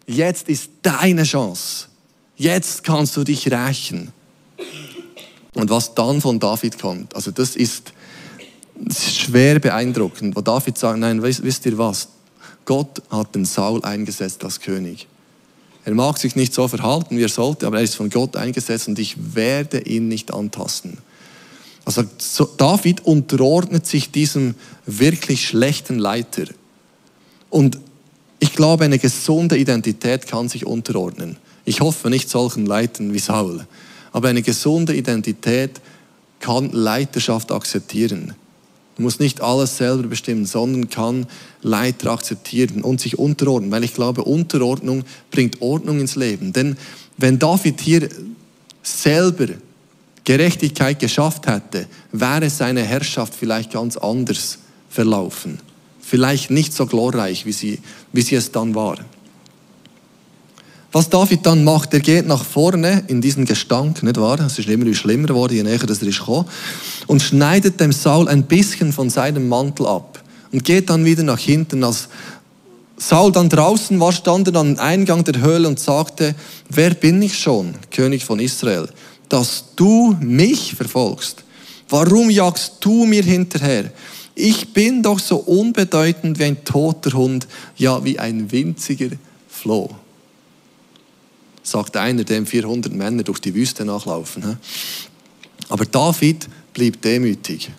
jetzt 0.07 0.49
ist 0.49 0.71
deine 0.81 1.23
Chance. 1.23 1.87
Jetzt 2.35 2.83
kannst 2.83 3.15
du 3.15 3.23
dich 3.23 3.51
rächen. 3.51 4.11
Und 5.53 5.69
was 5.69 5.93
dann 5.93 6.21
von 6.21 6.39
David 6.39 6.79
kommt, 6.79 7.15
also 7.15 7.31
das 7.31 7.55
ist, 7.55 7.93
das 8.75 8.99
ist 8.99 9.19
schwer 9.19 9.59
beeindruckend, 9.59 10.35
wo 10.35 10.41
David 10.41 10.77
sagt, 10.77 10.99
nein, 10.99 11.21
wisst, 11.21 11.43
wisst 11.43 11.65
ihr 11.65 11.77
was? 11.77 12.07
Gott 12.65 13.01
hat 13.09 13.35
den 13.35 13.45
Saul 13.45 13.83
eingesetzt 13.83 14.43
als 14.43 14.59
König. 14.59 15.07
Er 15.83 15.93
mag 15.93 16.17
sich 16.17 16.35
nicht 16.35 16.53
so 16.53 16.67
verhalten, 16.67 17.17
wie 17.17 17.23
er 17.23 17.29
sollte, 17.29 17.65
aber 17.65 17.77
er 17.77 17.83
ist 17.83 17.95
von 17.95 18.09
Gott 18.09 18.35
eingesetzt 18.35 18.87
und 18.87 18.99
ich 18.99 19.15
werde 19.35 19.81
ihn 19.81 20.07
nicht 20.07 20.33
antasten. 20.33 20.97
Also 21.83 22.03
David 22.57 23.05
unterordnet 23.05 23.87
sich 23.87 24.11
diesem 24.11 24.53
wirklich 24.85 25.47
schlechten 25.47 25.97
Leiter. 25.97 26.45
Und 27.49 27.79
ich 28.39 28.53
glaube, 28.53 28.85
eine 28.85 28.99
gesunde 28.99 29.57
Identität 29.57 30.27
kann 30.27 30.47
sich 30.47 30.65
unterordnen. 30.65 31.37
Ich 31.65 31.81
hoffe 31.81 32.09
nicht 32.09 32.29
solchen 32.29 32.65
Leitern 32.65 33.13
wie 33.13 33.19
Saul. 33.19 33.65
Aber 34.11 34.29
eine 34.29 34.41
gesunde 34.41 34.95
Identität 34.95 35.81
kann 36.39 36.71
Leiterschaft 36.71 37.51
akzeptieren. 37.51 38.33
Du 38.97 39.03
musst 39.03 39.19
nicht 39.19 39.41
alles 39.41 39.77
selber 39.77 40.07
bestimmen, 40.07 40.45
sondern 40.45 40.89
kann 40.89 41.25
Leiter 41.61 42.11
akzeptieren 42.11 42.81
und 42.81 42.99
sich 42.99 43.17
unterordnen, 43.17 43.71
weil 43.71 43.83
ich 43.83 43.93
glaube, 43.93 44.23
Unterordnung 44.23 45.03
bringt 45.31 45.61
Ordnung 45.61 45.99
ins 45.99 46.15
Leben. 46.15 46.51
Denn 46.51 46.77
wenn 47.17 47.39
David 47.39 47.79
hier 47.79 48.09
selber 48.83 49.47
Gerechtigkeit 50.23 50.99
geschafft 50.99 51.47
hätte, 51.47 51.87
wäre 52.11 52.49
seine 52.49 52.83
Herrschaft 52.83 53.33
vielleicht 53.33 53.71
ganz 53.71 53.97
anders 53.97 54.59
verlaufen. 54.89 55.59
Vielleicht 55.99 56.51
nicht 56.51 56.73
so 56.73 56.85
glorreich, 56.85 57.45
wie 57.45 57.53
sie, 57.53 57.79
wie 58.11 58.21
sie 58.21 58.35
es 58.35 58.51
dann 58.51 58.75
war. 58.75 58.97
Was 60.93 61.09
David 61.09 61.45
dann 61.45 61.63
macht, 61.63 61.93
er 61.93 62.01
geht 62.01 62.27
nach 62.27 62.43
vorne 62.43 63.05
in 63.07 63.21
diesen 63.21 63.45
Gestank, 63.45 64.03
nicht 64.03 64.19
wahr? 64.19 64.41
Es 64.41 64.59
ist 64.59 64.67
immer 64.67 64.93
schlimmer 64.93 65.29
geworden, 65.29 65.53
je 65.53 65.63
näher 65.63 65.77
dass 65.77 66.01
er 66.01 66.09
ist 66.09 66.21
und 67.07 67.21
schneidet 67.21 67.79
dem 67.79 67.93
Saul 67.93 68.27
ein 68.27 68.43
bisschen 68.43 68.91
von 68.91 69.09
seinem 69.09 69.47
Mantel 69.47 69.87
ab 69.87 70.21
und 70.51 70.65
geht 70.65 70.89
dann 70.89 71.05
wieder 71.05 71.23
nach 71.23 71.39
hinten. 71.39 71.85
Als 71.85 72.09
Saul 72.97 73.31
dann 73.31 73.47
draußen 73.47 73.97
war, 74.01 74.11
stand 74.11 74.49
er 74.49 74.55
am 74.55 74.77
Eingang 74.79 75.23
der 75.23 75.41
Höhle 75.41 75.69
und 75.69 75.79
sagte, 75.79 76.35
wer 76.67 76.93
bin 76.93 77.21
ich 77.21 77.39
schon, 77.39 77.73
König 77.89 78.25
von 78.25 78.41
Israel, 78.41 78.89
dass 79.29 79.63
du 79.77 80.17
mich 80.19 80.75
verfolgst? 80.75 81.45
Warum 81.87 82.29
jagst 82.29 82.73
du 82.81 83.05
mir 83.05 83.23
hinterher? 83.23 83.91
Ich 84.35 84.73
bin 84.73 85.01
doch 85.01 85.19
so 85.19 85.37
unbedeutend 85.37 86.37
wie 86.37 86.43
ein 86.43 86.65
toter 86.65 87.13
Hund, 87.13 87.47
ja 87.77 88.03
wie 88.03 88.19
ein 88.19 88.51
winziger 88.51 89.09
Floh 89.47 89.89
sagt 91.63 91.97
einer, 91.97 92.23
dem 92.23 92.45
400 92.45 92.93
Männer 92.93 93.23
durch 93.23 93.39
die 93.39 93.53
Wüste 93.53 93.85
nachlaufen. 93.85 94.57
Aber 95.69 95.85
David 95.85 96.47
blieb 96.73 97.01
demütig. 97.01 97.71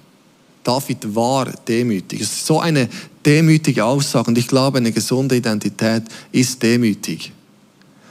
David 0.64 1.14
war 1.14 1.46
demütig. 1.66 2.20
Es 2.20 2.32
ist 2.32 2.46
so 2.46 2.60
eine 2.60 2.88
demütige 3.24 3.84
Aussage 3.84 4.28
und 4.28 4.38
ich 4.38 4.46
glaube, 4.46 4.78
eine 4.78 4.92
gesunde 4.92 5.36
Identität 5.36 6.04
ist 6.30 6.62
demütig. 6.62 7.32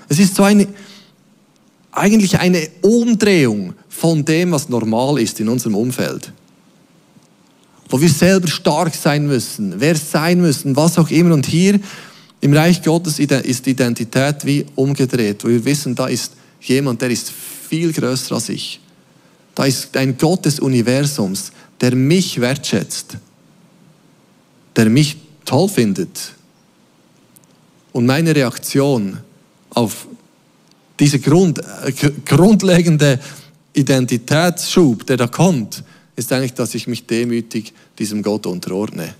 Es 0.09 0.19
ist 0.19 0.35
so 0.35 0.43
eine, 0.43 0.67
eigentlich 1.91 2.37
eine 2.39 2.67
Umdrehung 2.81 3.73
von 3.87 4.25
dem, 4.25 4.51
was 4.51 4.69
normal 4.69 5.19
ist 5.19 5.39
in 5.39 5.47
unserem 5.47 5.75
Umfeld. 5.75 6.33
Wo 7.87 7.99
wir 7.99 8.09
selber 8.09 8.47
stark 8.47 8.93
sein 8.95 9.27
müssen, 9.27 9.79
wer 9.79 9.95
sein 9.95 10.41
müssen, 10.41 10.75
was 10.75 10.97
auch 10.97 11.09
immer. 11.09 11.33
Und 11.33 11.45
hier 11.45 11.79
im 12.41 12.53
Reich 12.53 12.81
Gottes 12.81 13.19
ist 13.19 13.65
die 13.65 13.71
Identität 13.71 14.43
wie 14.45 14.65
umgedreht, 14.75 15.43
wo 15.43 15.47
wir 15.47 15.63
wissen, 15.63 15.93
da 15.93 16.07
ist 16.07 16.33
jemand, 16.59 17.01
der 17.01 17.11
ist 17.11 17.31
viel 17.31 17.93
größer 17.93 18.35
als 18.35 18.49
ich. 18.49 18.79
Da 19.53 19.65
ist 19.65 19.95
ein 19.95 20.17
Gott 20.17 20.45
des 20.45 20.59
Universums, 20.59 21.51
der 21.79 21.95
mich 21.95 22.41
wertschätzt, 22.41 23.17
der 24.75 24.89
mich 24.89 25.17
toll 25.45 25.69
findet. 25.69 26.33
Und 27.91 28.07
meine 28.07 28.35
Reaktion 28.35 29.19
auf 29.69 30.07
diese 30.99 31.19
Grund, 31.19 31.59
äh, 31.59 31.91
grundlegende 32.25 33.19
Identitätsschub, 33.73 35.05
der 35.05 35.17
da 35.17 35.27
kommt, 35.27 35.83
ist 36.15 36.31
eigentlich, 36.33 36.53
dass 36.53 36.73
ich 36.73 36.87
mich 36.87 37.05
demütig 37.05 37.73
diesem 37.97 38.23
Gott 38.23 38.45
unterordne. 38.45 39.13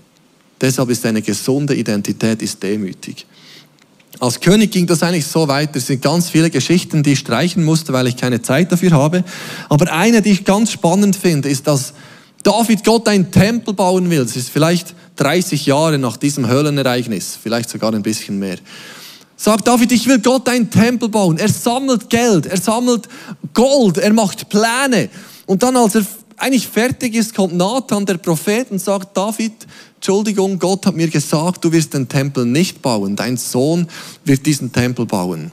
Deshalb 0.62 0.88
ist 0.90 1.04
eine 1.04 1.20
gesunde 1.20 1.74
Identität 1.74 2.40
ist 2.40 2.62
demütig. 2.62 3.26
Als 4.20 4.38
König 4.38 4.70
ging 4.70 4.86
das 4.86 5.02
eigentlich 5.02 5.26
so 5.26 5.48
weit. 5.48 5.74
Es 5.74 5.88
sind 5.88 6.00
ganz 6.00 6.30
viele 6.30 6.48
Geschichten, 6.48 7.02
die 7.02 7.12
ich 7.12 7.18
streichen 7.18 7.64
musste, 7.64 7.92
weil 7.92 8.06
ich 8.06 8.16
keine 8.16 8.40
Zeit 8.40 8.70
dafür 8.70 8.92
habe. 8.92 9.24
Aber 9.68 9.92
eine, 9.92 10.22
die 10.22 10.30
ich 10.30 10.44
ganz 10.44 10.70
spannend 10.70 11.16
finde, 11.16 11.48
ist, 11.48 11.66
dass 11.66 11.92
David 12.44 12.84
Gott 12.84 13.08
einen 13.08 13.32
Tempel 13.32 13.74
bauen 13.74 14.08
will. 14.08 14.20
Es 14.20 14.36
ist 14.36 14.50
vielleicht 14.50 14.94
30 15.16 15.66
Jahre 15.66 15.98
nach 15.98 16.16
diesem 16.16 16.48
Höhlenereignis, 16.48 17.36
vielleicht 17.42 17.68
sogar 17.68 17.92
ein 17.92 18.02
bisschen 18.02 18.38
mehr. 18.38 18.58
Sagt 19.36 19.66
David, 19.66 19.90
ich 19.90 20.06
will 20.06 20.20
Gott 20.20 20.48
einen 20.48 20.70
Tempel 20.70 21.08
bauen. 21.08 21.38
Er 21.38 21.48
sammelt 21.48 22.08
Geld, 22.08 22.46
er 22.46 22.60
sammelt 22.60 23.08
Gold, 23.54 23.98
er 23.98 24.12
macht 24.12 24.48
Pläne. 24.48 25.08
Und 25.46 25.64
dann, 25.64 25.76
als 25.76 25.96
er 25.96 26.06
eigentlich 26.36 26.68
fertig 26.68 27.14
ist, 27.14 27.34
kommt 27.34 27.54
Nathan, 27.54 28.06
der 28.06 28.18
Prophet, 28.18 28.70
und 28.70 28.78
sagt, 28.78 29.16
David, 29.16 29.66
Entschuldigung, 30.02 30.58
Gott 30.58 30.84
hat 30.84 30.96
mir 30.96 31.06
gesagt, 31.06 31.64
du 31.64 31.70
wirst 31.70 31.94
den 31.94 32.08
Tempel 32.08 32.44
nicht 32.44 32.82
bauen, 32.82 33.14
dein 33.14 33.36
Sohn 33.36 33.86
wird 34.24 34.44
diesen 34.46 34.72
Tempel 34.72 35.06
bauen. 35.06 35.52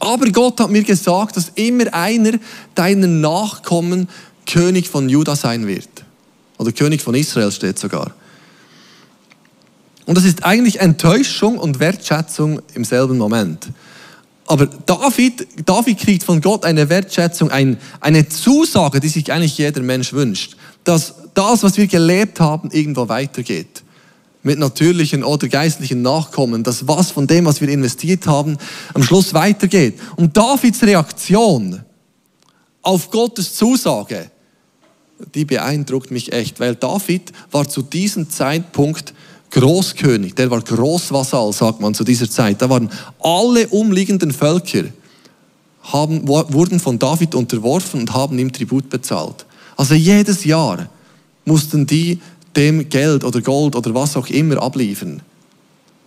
Aber 0.00 0.26
Gott 0.26 0.60
hat 0.60 0.70
mir 0.70 0.82
gesagt, 0.82 1.38
dass 1.38 1.52
immer 1.54 1.94
einer 1.94 2.32
deiner 2.74 3.06
Nachkommen 3.06 4.10
König 4.44 4.86
von 4.86 5.08
Juda 5.08 5.34
sein 5.34 5.66
wird. 5.66 5.88
Oder 6.58 6.72
König 6.72 7.00
von 7.00 7.14
Israel 7.14 7.50
steht 7.50 7.78
sogar. 7.78 8.12
Und 10.04 10.14
das 10.14 10.24
ist 10.24 10.44
eigentlich 10.44 10.78
Enttäuschung 10.80 11.56
und 11.56 11.80
Wertschätzung 11.80 12.60
im 12.74 12.84
selben 12.84 13.16
Moment. 13.16 13.66
Aber 14.46 14.66
David, 14.66 15.48
David 15.64 16.00
kriegt 16.00 16.24
von 16.24 16.42
Gott 16.42 16.66
eine 16.66 16.90
Wertschätzung, 16.90 17.50
ein, 17.50 17.78
eine 18.00 18.28
Zusage, 18.28 19.00
die 19.00 19.08
sich 19.08 19.32
eigentlich 19.32 19.56
jeder 19.56 19.80
Mensch 19.80 20.12
wünscht, 20.12 20.58
dass 20.84 21.14
das, 21.34 21.62
was 21.62 21.76
wir 21.76 21.86
gelebt 21.86 22.40
haben, 22.40 22.70
irgendwo 22.70 23.08
weitergeht. 23.08 23.82
Mit 24.42 24.58
natürlichen 24.58 25.22
oder 25.22 25.48
geistlichen 25.48 26.00
Nachkommen, 26.00 26.62
dass 26.62 26.88
was 26.88 27.10
von 27.10 27.26
dem, 27.26 27.44
was 27.44 27.60
wir 27.60 27.68
investiert 27.68 28.26
haben, 28.26 28.56
am 28.94 29.02
Schluss 29.02 29.34
weitergeht. 29.34 29.98
Und 30.16 30.36
Davids 30.36 30.82
Reaktion 30.82 31.82
auf 32.82 33.10
Gottes 33.10 33.54
Zusage, 33.54 34.30
die 35.34 35.44
beeindruckt 35.44 36.10
mich 36.10 36.32
echt, 36.32 36.60
weil 36.60 36.74
David 36.74 37.32
war 37.50 37.68
zu 37.68 37.82
diesem 37.82 38.30
Zeitpunkt 38.30 39.12
Großkönig, 39.50 40.34
der 40.34 40.50
war 40.50 40.62
Großvasall, 40.62 41.52
sagt 41.52 41.80
man 41.80 41.92
zu 41.92 42.04
dieser 42.04 42.30
Zeit. 42.30 42.62
Da 42.62 42.70
waren 42.70 42.88
alle 43.20 43.68
umliegenden 43.68 44.32
Völker, 44.32 44.84
haben, 45.82 46.26
wurden 46.28 46.78
von 46.78 46.98
David 46.98 47.34
unterworfen 47.34 48.00
und 48.00 48.14
haben 48.14 48.38
ihm 48.38 48.52
Tribut 48.52 48.88
bezahlt. 48.88 49.46
Also 49.76 49.94
jedes 49.94 50.44
Jahr 50.44 50.88
mussten 51.50 51.86
die 51.86 52.20
dem 52.56 52.88
Geld 52.88 53.24
oder 53.24 53.40
Gold 53.40 53.74
oder 53.74 53.94
was 53.94 54.16
auch 54.16 54.28
immer 54.28 54.62
abliefern. 54.62 55.20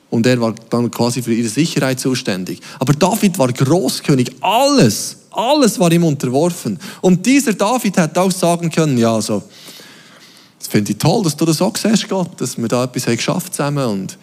Und 0.10 0.26
er 0.26 0.40
war 0.40 0.54
dann 0.70 0.90
quasi 0.92 1.22
für 1.22 1.34
ihre 1.34 1.50
Sicherheit 1.50 2.00
zuständig. 2.00 2.60
Aber 2.80 2.94
David 2.94 3.38
war 3.40 3.52
Großkönig. 3.52 4.32
Alles, 4.42 5.18
alles 5.32 5.80
war 5.80 5.92
ihm 5.92 6.04
unterworfen. 6.04 6.80
Und 7.02 7.26
dieser 7.26 7.54
David 7.54 7.98
hätte 7.98 8.22
auch 8.22 8.32
sagen 8.32 8.70
können, 8.70 8.98
ja, 8.98 9.20
so, 9.20 9.36
also, 9.36 9.44
das 10.60 10.68
finde 10.68 10.92
ich 10.92 10.98
toll, 10.98 11.24
dass 11.24 11.36
du 11.36 11.46
das 11.46 11.62
auch 11.62 11.76
siehst, 11.76 12.08
Gott, 12.08 12.40
dass 12.40 12.58
wir 12.58 12.68
da 12.68 12.84
etwas 12.86 13.08
haben 13.08 13.18
geschafft 13.18 13.54
zusammen 13.54 13.86
und 13.86 14.18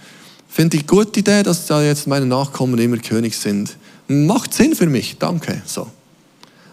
finde 0.49 0.77
ich 0.77 0.87
gute 0.87 1.21
Idee, 1.21 1.43
dass 1.43 1.67
da 1.67 1.83
jetzt 1.83 2.07
meine 2.07 2.27
Nachkommen 2.27 2.79
immer 2.79 2.97
König 2.99 3.37
sind. 3.37 3.77
Macht 4.09 4.55
Sinn 4.55 4.75
für 4.75 4.87
mich, 4.87 5.17
danke. 5.19 5.61
So. 5.67 5.87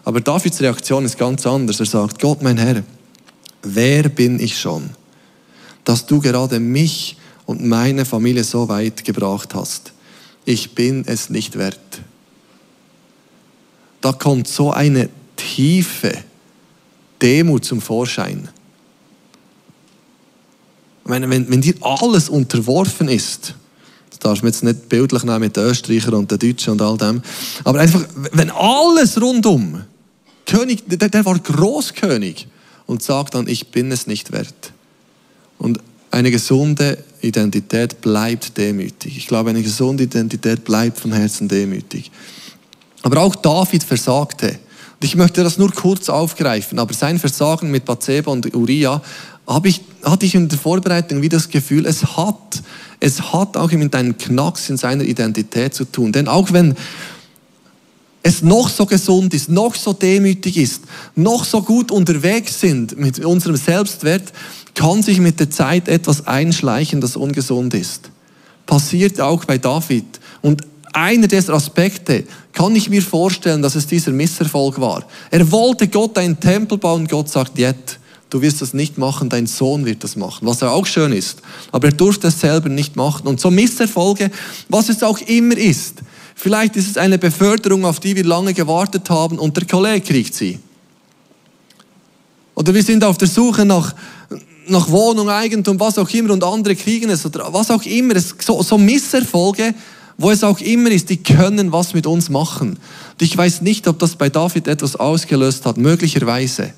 Aber 0.04 0.20
Davids 0.20 0.60
Reaktion 0.60 1.04
ist 1.04 1.18
ganz 1.18 1.46
anders. 1.46 1.80
Er 1.80 1.86
sagt, 1.86 2.18
Gott, 2.20 2.40
mein 2.40 2.56
Herr, 2.56 2.82
wer 3.62 4.08
bin 4.08 4.40
ich 4.40 4.58
schon, 4.58 4.90
dass 5.84 6.06
du 6.06 6.20
gerade 6.20 6.60
mich 6.60 7.16
und 7.46 7.64
meine 7.64 8.04
Familie 8.04 8.44
so 8.44 8.68
weit 8.68 9.04
gebracht 9.04 9.54
hast? 9.54 9.92
Ich 10.44 10.74
bin 10.74 11.04
es 11.06 11.30
nicht 11.30 11.58
wert. 11.58 11.78
Da 14.00 14.12
kommt 14.12 14.48
so 14.48 14.70
eine 14.70 15.08
tiefe 15.36 16.12
Demut 17.20 17.64
zum 17.64 17.80
Vorschein. 17.80 18.48
Meine, 21.04 21.28
wenn, 21.30 21.50
wenn 21.50 21.60
dir 21.60 21.74
alles 21.80 22.28
unterworfen 22.28 23.08
ist, 23.08 23.54
das 24.10 24.18
darfst 24.18 24.42
du 24.42 24.46
jetzt 24.46 24.62
nicht 24.62 24.88
bildlich 24.88 25.22
nehmen 25.24 25.40
mit 25.40 25.56
den 25.56 25.64
Österreichern 25.64 26.14
und 26.14 26.30
den 26.30 26.38
Deutschen 26.38 26.72
und 26.72 26.82
all 26.82 26.98
dem, 26.98 27.22
aber 27.64 27.80
einfach, 27.80 28.04
wenn 28.32 28.50
alles 28.50 29.20
rundum, 29.20 29.84
König, 30.44 30.84
der, 30.86 31.08
der 31.08 31.24
war 31.24 31.38
Großkönig 31.38 32.46
und 32.88 33.02
sagt 33.02 33.34
dann, 33.34 33.46
ich 33.46 33.68
bin 33.68 33.92
es 33.92 34.08
nicht 34.08 34.32
wert. 34.32 34.72
Und 35.58 35.78
eine 36.10 36.30
gesunde 36.30 36.98
Identität 37.20 38.00
bleibt 38.00 38.56
demütig. 38.56 39.16
Ich 39.18 39.26
glaube, 39.26 39.50
eine 39.50 39.62
gesunde 39.62 40.04
Identität 40.04 40.64
bleibt 40.64 40.98
von 40.98 41.12
Herzen 41.12 41.48
demütig. 41.48 42.10
Aber 43.02 43.20
auch 43.20 43.36
David 43.36 43.84
versagte. 43.84 44.48
Und 44.48 45.04
ich 45.04 45.14
möchte 45.14 45.44
das 45.44 45.58
nur 45.58 45.70
kurz 45.70 46.08
aufgreifen, 46.08 46.78
aber 46.78 46.94
sein 46.94 47.18
Versagen 47.18 47.70
mit 47.70 47.84
Bathseba 47.84 48.32
und 48.32 48.54
Uriah 48.56 49.02
habe 49.46 49.68
ich, 49.68 49.82
hatte 50.02 50.24
ich 50.26 50.34
in 50.34 50.48
der 50.48 50.58
Vorbereitung 50.58 51.20
wie 51.20 51.28
das 51.28 51.50
Gefühl, 51.50 51.86
es 51.86 52.16
hat, 52.16 52.62
es 53.00 53.32
hat 53.32 53.56
auch 53.56 53.70
mit 53.70 53.94
einem 53.94 54.16
Knacks 54.16 54.70
in 54.70 54.78
seiner 54.78 55.04
Identität 55.04 55.74
zu 55.74 55.84
tun. 55.84 56.12
Denn 56.12 56.26
auch 56.26 56.52
wenn 56.52 56.74
es 58.28 58.42
noch 58.42 58.68
so 58.68 58.86
gesund 58.86 59.34
ist, 59.34 59.48
noch 59.48 59.74
so 59.74 59.92
demütig 59.92 60.56
ist, 60.56 60.82
noch 61.16 61.44
so 61.44 61.62
gut 61.62 61.90
unterwegs 61.90 62.60
sind 62.60 62.98
mit 62.98 63.24
unserem 63.24 63.56
Selbstwert, 63.56 64.32
kann 64.74 65.02
sich 65.02 65.18
mit 65.18 65.40
der 65.40 65.50
Zeit 65.50 65.88
etwas 65.88 66.26
einschleichen, 66.26 67.00
das 67.00 67.16
ungesund 67.16 67.74
ist. 67.74 68.10
Passiert 68.66 69.20
auch 69.20 69.44
bei 69.44 69.58
David. 69.58 70.04
Und 70.42 70.62
einer 70.92 71.26
dieser 71.26 71.54
Aspekte 71.54 72.24
kann 72.52 72.76
ich 72.76 72.90
mir 72.90 73.02
vorstellen, 73.02 73.62
dass 73.62 73.74
es 73.74 73.86
dieser 73.86 74.12
Misserfolg 74.12 74.80
war. 74.80 75.04
Er 75.30 75.50
wollte 75.50 75.88
Gott 75.88 76.18
einen 76.18 76.38
Tempel 76.38 76.78
bauen, 76.78 77.08
Gott 77.08 77.28
sagt, 77.28 77.58
jetzt 77.58 77.98
du 78.30 78.42
wirst 78.42 78.60
das 78.60 78.74
nicht 78.74 78.98
machen, 78.98 79.28
dein 79.28 79.46
Sohn 79.46 79.86
wird 79.86 80.04
das 80.04 80.16
machen, 80.16 80.46
was 80.46 80.60
ja 80.60 80.70
auch 80.70 80.86
schön 80.86 81.12
ist. 81.12 81.40
Aber 81.72 81.88
er 81.88 81.94
durfte 81.94 82.28
es 82.28 82.40
selber 82.40 82.68
nicht 82.68 82.94
machen. 82.94 83.26
Und 83.26 83.40
so 83.40 83.50
Misserfolge, 83.50 84.30
was 84.68 84.90
es 84.90 85.02
auch 85.02 85.18
immer 85.20 85.56
ist, 85.56 86.02
vielleicht 86.38 86.76
ist 86.76 86.88
es 86.88 86.96
eine 86.96 87.18
Beförderung, 87.18 87.84
auf 87.84 88.00
die 88.00 88.16
wir 88.16 88.24
lange 88.24 88.54
gewartet 88.54 89.10
haben 89.10 89.38
und 89.38 89.56
der 89.56 89.66
Kollege 89.66 90.00
kriegt 90.00 90.34
sie. 90.34 90.58
Oder 92.54 92.72
wir 92.72 92.82
sind 92.82 93.04
auf 93.04 93.18
der 93.18 93.28
Suche 93.28 93.64
nach, 93.64 93.94
nach 94.66 94.88
Wohnung, 94.88 95.28
Eigentum, 95.28 95.78
was 95.78 95.98
auch 95.98 96.08
immer 96.10 96.32
und 96.32 96.42
andere 96.42 96.74
kriegen 96.76 97.10
es 97.10 97.26
oder 97.26 97.52
was 97.52 97.70
auch 97.70 97.84
immer. 97.84 98.14
So, 98.18 98.62
so 98.62 98.78
Misserfolge, 98.78 99.74
wo 100.16 100.30
es 100.30 100.42
auch 100.42 100.60
immer 100.60 100.90
ist, 100.90 101.10
die 101.10 101.22
können 101.22 101.70
was 101.70 101.94
mit 101.94 102.06
uns 102.06 102.28
machen. 102.28 102.70
Und 102.70 103.22
ich 103.22 103.36
weiß 103.36 103.62
nicht, 103.62 103.86
ob 103.86 103.98
das 103.98 104.16
bei 104.16 104.28
David 104.28 104.66
etwas 104.66 104.96
ausgelöst 104.96 105.66
hat, 105.66 105.76
möglicherweise. 105.76 106.72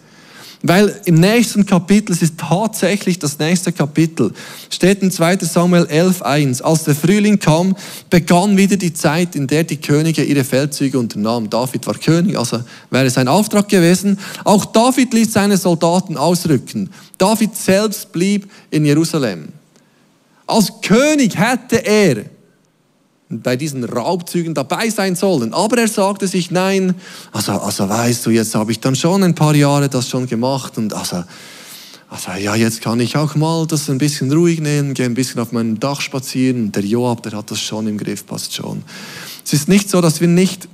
Weil 0.62 1.00
im 1.06 1.14
nächsten 1.14 1.64
Kapitel, 1.64 2.12
es 2.12 2.20
ist 2.20 2.36
tatsächlich 2.36 3.18
das 3.18 3.38
nächste 3.38 3.72
Kapitel, 3.72 4.32
steht 4.68 5.02
in 5.02 5.10
2 5.10 5.38
Samuel 5.38 5.84
11.1, 5.84 6.60
als 6.60 6.84
der 6.84 6.94
Frühling 6.94 7.38
kam, 7.38 7.74
begann 8.10 8.58
wieder 8.58 8.76
die 8.76 8.92
Zeit, 8.92 9.36
in 9.36 9.46
der 9.46 9.64
die 9.64 9.78
Könige 9.78 10.22
ihre 10.22 10.44
Feldzüge 10.44 10.98
unternahmen. 10.98 11.48
David 11.48 11.86
war 11.86 11.94
König, 11.94 12.36
also 12.36 12.62
wäre 12.90 13.08
sein 13.08 13.26
Auftrag 13.26 13.70
gewesen. 13.70 14.18
Auch 14.44 14.66
David 14.66 15.14
ließ 15.14 15.32
seine 15.32 15.56
Soldaten 15.56 16.18
ausrücken. 16.18 16.90
David 17.16 17.56
selbst 17.56 18.12
blieb 18.12 18.50
in 18.70 18.84
Jerusalem. 18.84 19.48
Als 20.46 20.72
König 20.82 21.38
hätte 21.38 21.76
er 21.86 22.24
bei 23.30 23.56
diesen 23.56 23.84
Raubzügen 23.84 24.54
dabei 24.54 24.90
sein 24.90 25.14
sollen. 25.14 25.54
Aber 25.54 25.78
er 25.78 25.88
sagte 25.88 26.26
sich, 26.26 26.50
nein, 26.50 26.94
also, 27.32 27.52
also 27.52 27.88
weißt 27.88 28.26
du, 28.26 28.30
jetzt 28.30 28.54
habe 28.54 28.72
ich 28.72 28.80
dann 28.80 28.96
schon 28.96 29.22
ein 29.22 29.34
paar 29.34 29.54
Jahre 29.54 29.88
das 29.88 30.08
schon 30.08 30.26
gemacht 30.26 30.76
und 30.78 30.92
also, 30.92 31.22
also 32.08 32.32
ja, 32.32 32.56
jetzt 32.56 32.82
kann 32.82 32.98
ich 32.98 33.16
auch 33.16 33.36
mal 33.36 33.66
das 33.68 33.88
ein 33.88 33.98
bisschen 33.98 34.32
ruhig 34.32 34.60
nehmen, 34.60 34.94
gehe 34.94 35.06
ein 35.06 35.14
bisschen 35.14 35.40
auf 35.40 35.52
meinem 35.52 35.78
Dach 35.78 36.00
spazieren. 36.00 36.72
Der 36.72 36.84
Joab, 36.84 37.22
der 37.22 37.32
hat 37.32 37.52
das 37.52 37.60
schon 37.60 37.86
im 37.86 37.98
Griff, 37.98 38.26
passt 38.26 38.52
schon. 38.52 38.82
Es 39.44 39.52
ist 39.52 39.68
nicht 39.68 39.88
so, 39.88 40.00
dass 40.00 40.20
wir 40.20 40.28
nicht 40.28 40.66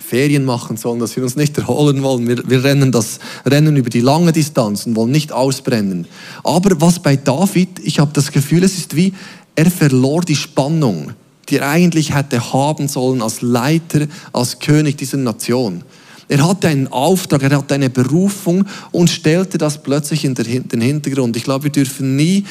Ferien 0.00 0.44
machen 0.44 0.76
sollen, 0.76 1.00
dass 1.00 1.16
wir 1.16 1.24
uns 1.24 1.34
nicht 1.34 1.58
erholen 1.58 2.04
wollen. 2.04 2.28
Wir, 2.28 2.48
wir 2.48 2.62
rennen 2.62 2.92
das 2.92 3.18
Rennen 3.44 3.76
über 3.76 3.90
die 3.90 4.00
lange 4.00 4.30
Distanz 4.30 4.86
und 4.86 4.94
wollen 4.94 5.10
nicht 5.10 5.32
ausbrennen. 5.32 6.06
Aber 6.44 6.80
was 6.80 7.00
bei 7.00 7.16
David, 7.16 7.80
ich 7.82 7.98
habe 7.98 8.12
das 8.14 8.30
Gefühl, 8.30 8.62
es 8.62 8.78
ist 8.78 8.94
wie, 8.94 9.12
er 9.56 9.68
verlor 9.72 10.20
die 10.20 10.36
Spannung 10.36 11.12
die 11.48 11.56
er 11.56 11.68
eigentlich 11.68 12.14
hätte 12.14 12.52
haben 12.52 12.88
sollen 12.88 13.22
als 13.22 13.42
Leiter, 13.42 14.06
als 14.32 14.58
König 14.58 14.98
dieser 14.98 15.16
Nation. 15.16 15.82
Er 16.28 16.46
hatte 16.46 16.68
einen 16.68 16.88
Auftrag, 16.88 17.42
er 17.42 17.56
hatte 17.56 17.74
eine 17.74 17.88
Berufung 17.88 18.66
und 18.92 19.08
stellte 19.08 19.56
das 19.56 19.82
plötzlich 19.82 20.24
in 20.24 20.34
den 20.34 20.80
Hintergrund. 20.80 21.36
Ich 21.36 21.44
glaube, 21.44 21.64
wir 21.64 21.72
dürfen 21.72 22.16
nie 22.16 22.44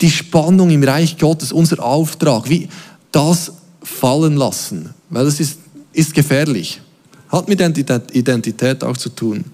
die 0.00 0.10
Spannung 0.10 0.70
im 0.70 0.82
Reich 0.82 1.16
Gottes, 1.16 1.52
unser 1.52 1.84
Auftrag, 1.84 2.48
wie 2.48 2.68
das 3.12 3.52
fallen 3.82 4.36
lassen, 4.36 4.90
weil 5.10 5.26
es 5.26 5.38
ist, 5.38 5.58
ist 5.92 6.14
gefährlich. 6.14 6.80
Hat 7.28 7.48
mit 7.48 7.60
Identität 7.60 8.82
auch 8.82 8.96
zu 8.96 9.10
tun. 9.10 9.44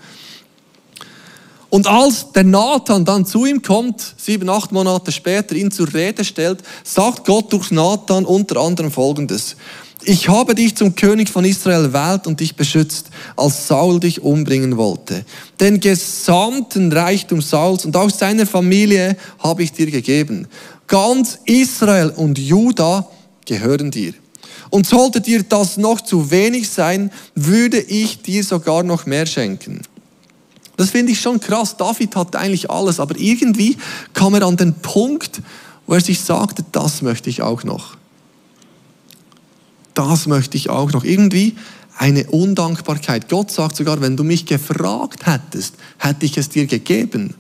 Und 1.73 1.87
als 1.87 2.33
der 2.33 2.45
Nathan 2.45 3.07
dann 3.07 3.25
zu 3.25 3.47
ihm 3.47 3.63
kommt, 3.63 4.15
sieben, 4.19 4.51
acht 4.51 4.73
Monate 4.73 5.11
später 5.11 5.55
ihn 5.55 5.71
zur 5.71 5.95
Rede 5.95 6.23
stellt, 6.23 6.59
sagt 6.85 7.25
Gott 7.25 7.51
durch 7.51 7.71
Nathan 7.71 8.27
unter 8.27 8.61
anderem 8.61 8.91
Folgendes. 8.91 9.57
Ich 10.05 10.29
habe 10.29 10.55
dich 10.55 10.77
zum 10.77 10.95
König 10.95 11.31
von 11.31 11.47
Israel 11.47 11.95
wählt 11.95 12.27
und 12.27 12.41
dich 12.41 12.57
beschützt, 12.57 13.07
als 13.37 13.69
Saul 13.69 14.01
dich 14.01 14.21
umbringen 14.21 14.77
wollte. 14.77 15.25
Den 15.61 15.81
gesamten 15.81 16.93
Reichtum 16.93 17.41
Sauls 17.41 17.87
und 17.87 17.97
auch 17.97 18.11
seiner 18.11 18.45
Familie 18.45 19.17
habe 19.39 19.63
ich 19.63 19.73
dir 19.73 19.91
gegeben. 19.91 20.49
Ganz 20.87 21.39
Israel 21.47 22.11
und 22.15 22.39
Juda 22.39 23.09
gehören 23.47 23.91
dir. 23.91 24.13
Und 24.69 24.87
sollte 24.87 25.23
dir 25.23 25.43
das 25.43 25.79
noch 25.79 26.03
zu 26.03 26.31
wenig 26.31 26.69
sein, 26.69 27.11
würde 27.35 27.81
ich 27.81 28.21
dir 28.21 28.45
sogar 28.45 28.83
noch 28.83 29.07
mehr 29.07 29.25
schenken. 29.25 29.81
Das 30.77 30.91
finde 30.91 31.13
ich 31.13 31.21
schon 31.21 31.39
krass. 31.39 31.77
David 31.77 32.17
hatte 32.17 32.39
eigentlich 32.39 32.71
alles, 32.71 32.99
aber 32.99 33.19
irgendwie 33.19 33.77
kam 34.15 34.35
er 34.35 34.43
an 34.43 34.57
den 34.57 34.75
Punkt, 34.75 35.43
wo 35.87 35.95
er 35.95 36.01
sich 36.01 36.21
sagte, 36.21 36.65
das 36.73 37.03
möchte 37.03 37.29
ich 37.31 37.43
auch 37.43 37.65
noch. 37.65 37.97
Das 39.95 40.27
möchte 40.27 40.57
ich 40.57 40.71
auch 40.71 40.93
noch. 40.93 41.05
Irgendwie 41.05 41.57
eine 41.99 42.27
Undankbarkeit. 42.31 43.29
Gott 43.29 43.51
sagt 43.51 43.77
sogar, 43.77 44.01
wenn 44.01 44.17
du 44.17 44.25
mich 44.25 44.47
gefragt 44.47 45.27
hättest, 45.27 45.75
hätte 45.99 46.25
ich 46.25 46.39
es 46.39 46.49
dir 46.49 46.67
gegeben. 46.67 47.35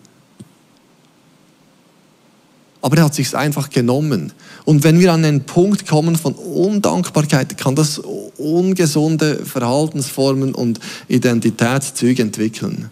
Aber 2.82 2.98
er 2.98 3.04
hat 3.04 3.14
sich 3.14 3.34
einfach 3.34 3.70
genommen. 3.70 4.32
Und 4.64 4.82
wenn 4.84 4.98
wir 4.98 5.12
an 5.12 5.24
einen 5.24 5.44
Punkt 5.44 5.86
kommen 5.86 6.16
von 6.16 6.34
Undankbarkeit, 6.34 7.56
kann 7.56 7.76
das 7.76 7.98
ungesunde 7.98 9.44
Verhaltensformen 9.46 10.54
und 10.54 10.80
Identitätszüge 11.08 12.22
entwickeln. 12.22 12.90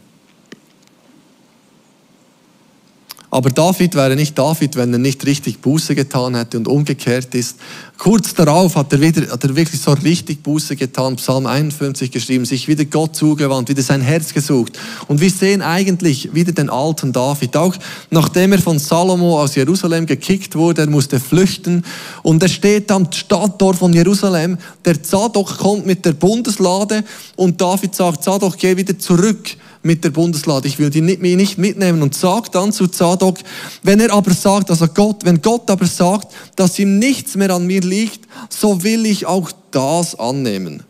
Aber 3.33 3.51
David 3.51 3.95
wäre 3.95 4.17
nicht 4.17 4.37
David, 4.37 4.75
wenn 4.75 4.93
er 4.93 4.99
nicht 4.99 5.25
richtig 5.25 5.61
Buße 5.61 5.95
getan 5.95 6.35
hätte 6.35 6.57
und 6.57 6.67
umgekehrt 6.67 7.33
ist. 7.37 7.59
Kurz 7.97 8.35
darauf 8.35 8.75
hat 8.75 8.93
er, 8.93 9.01
wieder, 9.01 9.31
hat 9.31 9.45
er 9.45 9.55
wirklich 9.55 9.81
so 9.81 9.93
richtig 9.93 10.43
Buße 10.43 10.75
getan, 10.75 11.15
Psalm 11.15 11.47
51 11.47 12.11
geschrieben, 12.11 12.45
sich 12.45 12.67
wieder 12.67 12.85
Gott 12.87 13.15
zugewandt, 13.15 13.69
wieder 13.69 13.83
sein 13.83 14.01
Herz 14.01 14.35
gesucht. 14.35 14.77
Und 15.07 15.21
wir 15.21 15.31
sehen 15.31 15.63
eigentlich 15.63 16.35
wieder 16.35 16.51
den 16.51 16.71
alten 16.71 17.13
David. 17.13 17.57
Auch 17.57 17.77
nachdem 18.11 18.53
er 18.53 18.59
von 18.59 18.81
Salomo 18.81 19.41
aus 19.41 19.55
Jerusalem 19.55 20.07
gekickt 20.07 20.57
wurde, 20.57 20.83
er 20.83 20.91
musste 20.91 21.21
flüchten. 21.21 21.85
Und 22.25 22.43
er 22.43 22.49
steht 22.49 22.91
am 22.91 23.13
Stadttor 23.13 23.75
von 23.75 23.93
Jerusalem. 23.93 24.59
Der 24.85 25.01
Zadok 25.01 25.59
kommt 25.59 25.87
mit 25.87 26.05
der 26.05 26.15
Bundeslade 26.15 27.05
und 27.37 27.61
David 27.61 27.95
sagt, 27.95 28.25
Zadok, 28.25 28.59
geh 28.59 28.77
wieder 28.77 28.99
zurück 28.99 29.57
mit 29.83 30.05
der 30.05 30.11
Bundeslade. 30.11 30.69
Ich 30.69 30.79
will 30.79 30.91
die 30.91 31.01
nicht, 31.01 31.23
nicht 31.23 31.59
mitnehmen 31.59 32.03
und 32.03 32.15
sagt 32.15 32.55
dann 32.55 32.73
zu 32.73 32.87
Zadok, 32.87 33.39
wenn 33.83 34.01
er 34.01 34.13
aber 34.13 34.33
sagt, 34.33 34.71
also 34.71 34.87
Gott, 34.89 35.25
wenn 35.25 35.41
Gott 35.41 35.71
aber 35.71 35.87
sagt, 35.87 36.33
dass 36.57 36.79
ihm 36.79 36.99
nichts 36.99 37.35
mehr 37.37 37.51
an 37.51 37.67
mir 37.67 37.81
liegt, 37.81 38.27
so 38.51 38.83
will 38.83 39.07
ich 39.07 39.27
auch 39.27 39.51
das 39.71 40.19
annehmen. 40.19 40.83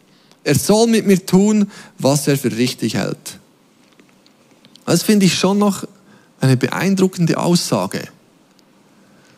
Er 0.42 0.57
soll 0.57 0.88
mit 0.88 1.07
mir 1.07 1.24
tun, 1.24 1.70
was 1.98 2.26
er 2.26 2.37
für 2.37 2.57
richtig 2.57 2.94
hält. 2.94 3.38
Das 4.87 5.03
finde 5.03 5.26
ich 5.26 5.35
schon 5.35 5.59
noch 5.59 5.85
eine 6.40 6.57
beeindruckende 6.57 7.38
Aussage. 7.38 8.09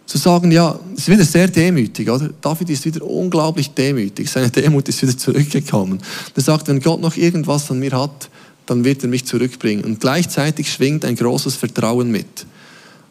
Zu 0.06 0.18
sagen, 0.18 0.50
ja, 0.50 0.78
es 0.94 1.00
ist 1.00 1.08
wieder 1.08 1.24
sehr 1.24 1.48
demütig, 1.48 2.08
oder? 2.08 2.30
David 2.40 2.70
ist 2.70 2.84
wieder 2.84 3.04
unglaublich 3.04 3.70
demütig. 3.70 4.30
Seine 4.30 4.50
Demut 4.50 4.88
ist 4.88 5.02
wieder 5.02 5.16
zurückgekommen. 5.16 6.00
Er 6.34 6.42
sagt, 6.42 6.68
wenn 6.68 6.80
Gott 6.80 7.00
noch 7.00 7.16
irgendwas 7.16 7.70
an 7.70 7.78
mir 7.78 7.92
hat, 7.92 8.28
dann 8.72 8.84
wird 8.84 9.02
er 9.02 9.10
mich 9.10 9.26
zurückbringen. 9.26 9.84
Und 9.84 10.00
gleichzeitig 10.00 10.72
schwingt 10.72 11.04
ein 11.04 11.14
großes 11.14 11.56
Vertrauen 11.56 12.10
mit. 12.10 12.46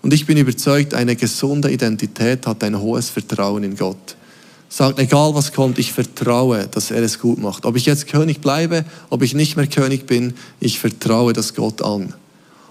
Und 0.02 0.12
ich 0.12 0.26
bin 0.26 0.36
überzeugt, 0.36 0.95
eine 0.95 1.15
gesunde 1.15 1.71
Identität 1.71 2.47
hat 2.47 2.63
ein 2.63 2.80
hohes 2.80 3.12
Vertrauen 3.12 3.63
in 3.63 3.76
Gott. 3.76 4.15
Sagt, 4.69 4.97
egal 4.97 5.36
was 5.36 5.54
kommt, 5.54 5.78
ich 5.78 5.93
vertraue, 5.93 6.67
dass 6.67 6.89
er 6.89 7.04
es 7.04 7.19
gut 7.19 7.39
macht. 7.39 7.65
Ob 7.65 7.76
ich 7.76 7.86
jetzt 7.86 8.08
König 8.08 8.41
bleibe, 8.41 8.86
ob 9.12 9.21
ich 9.21 9.36
nicht 9.36 9.56
mehr 9.56 9.67
König 9.67 10.08
bin, 10.08 10.34
ich 10.60 10.80
vertraue 10.80 11.34
das 11.34 11.54
Gott 11.54 11.84
an. 11.84 12.15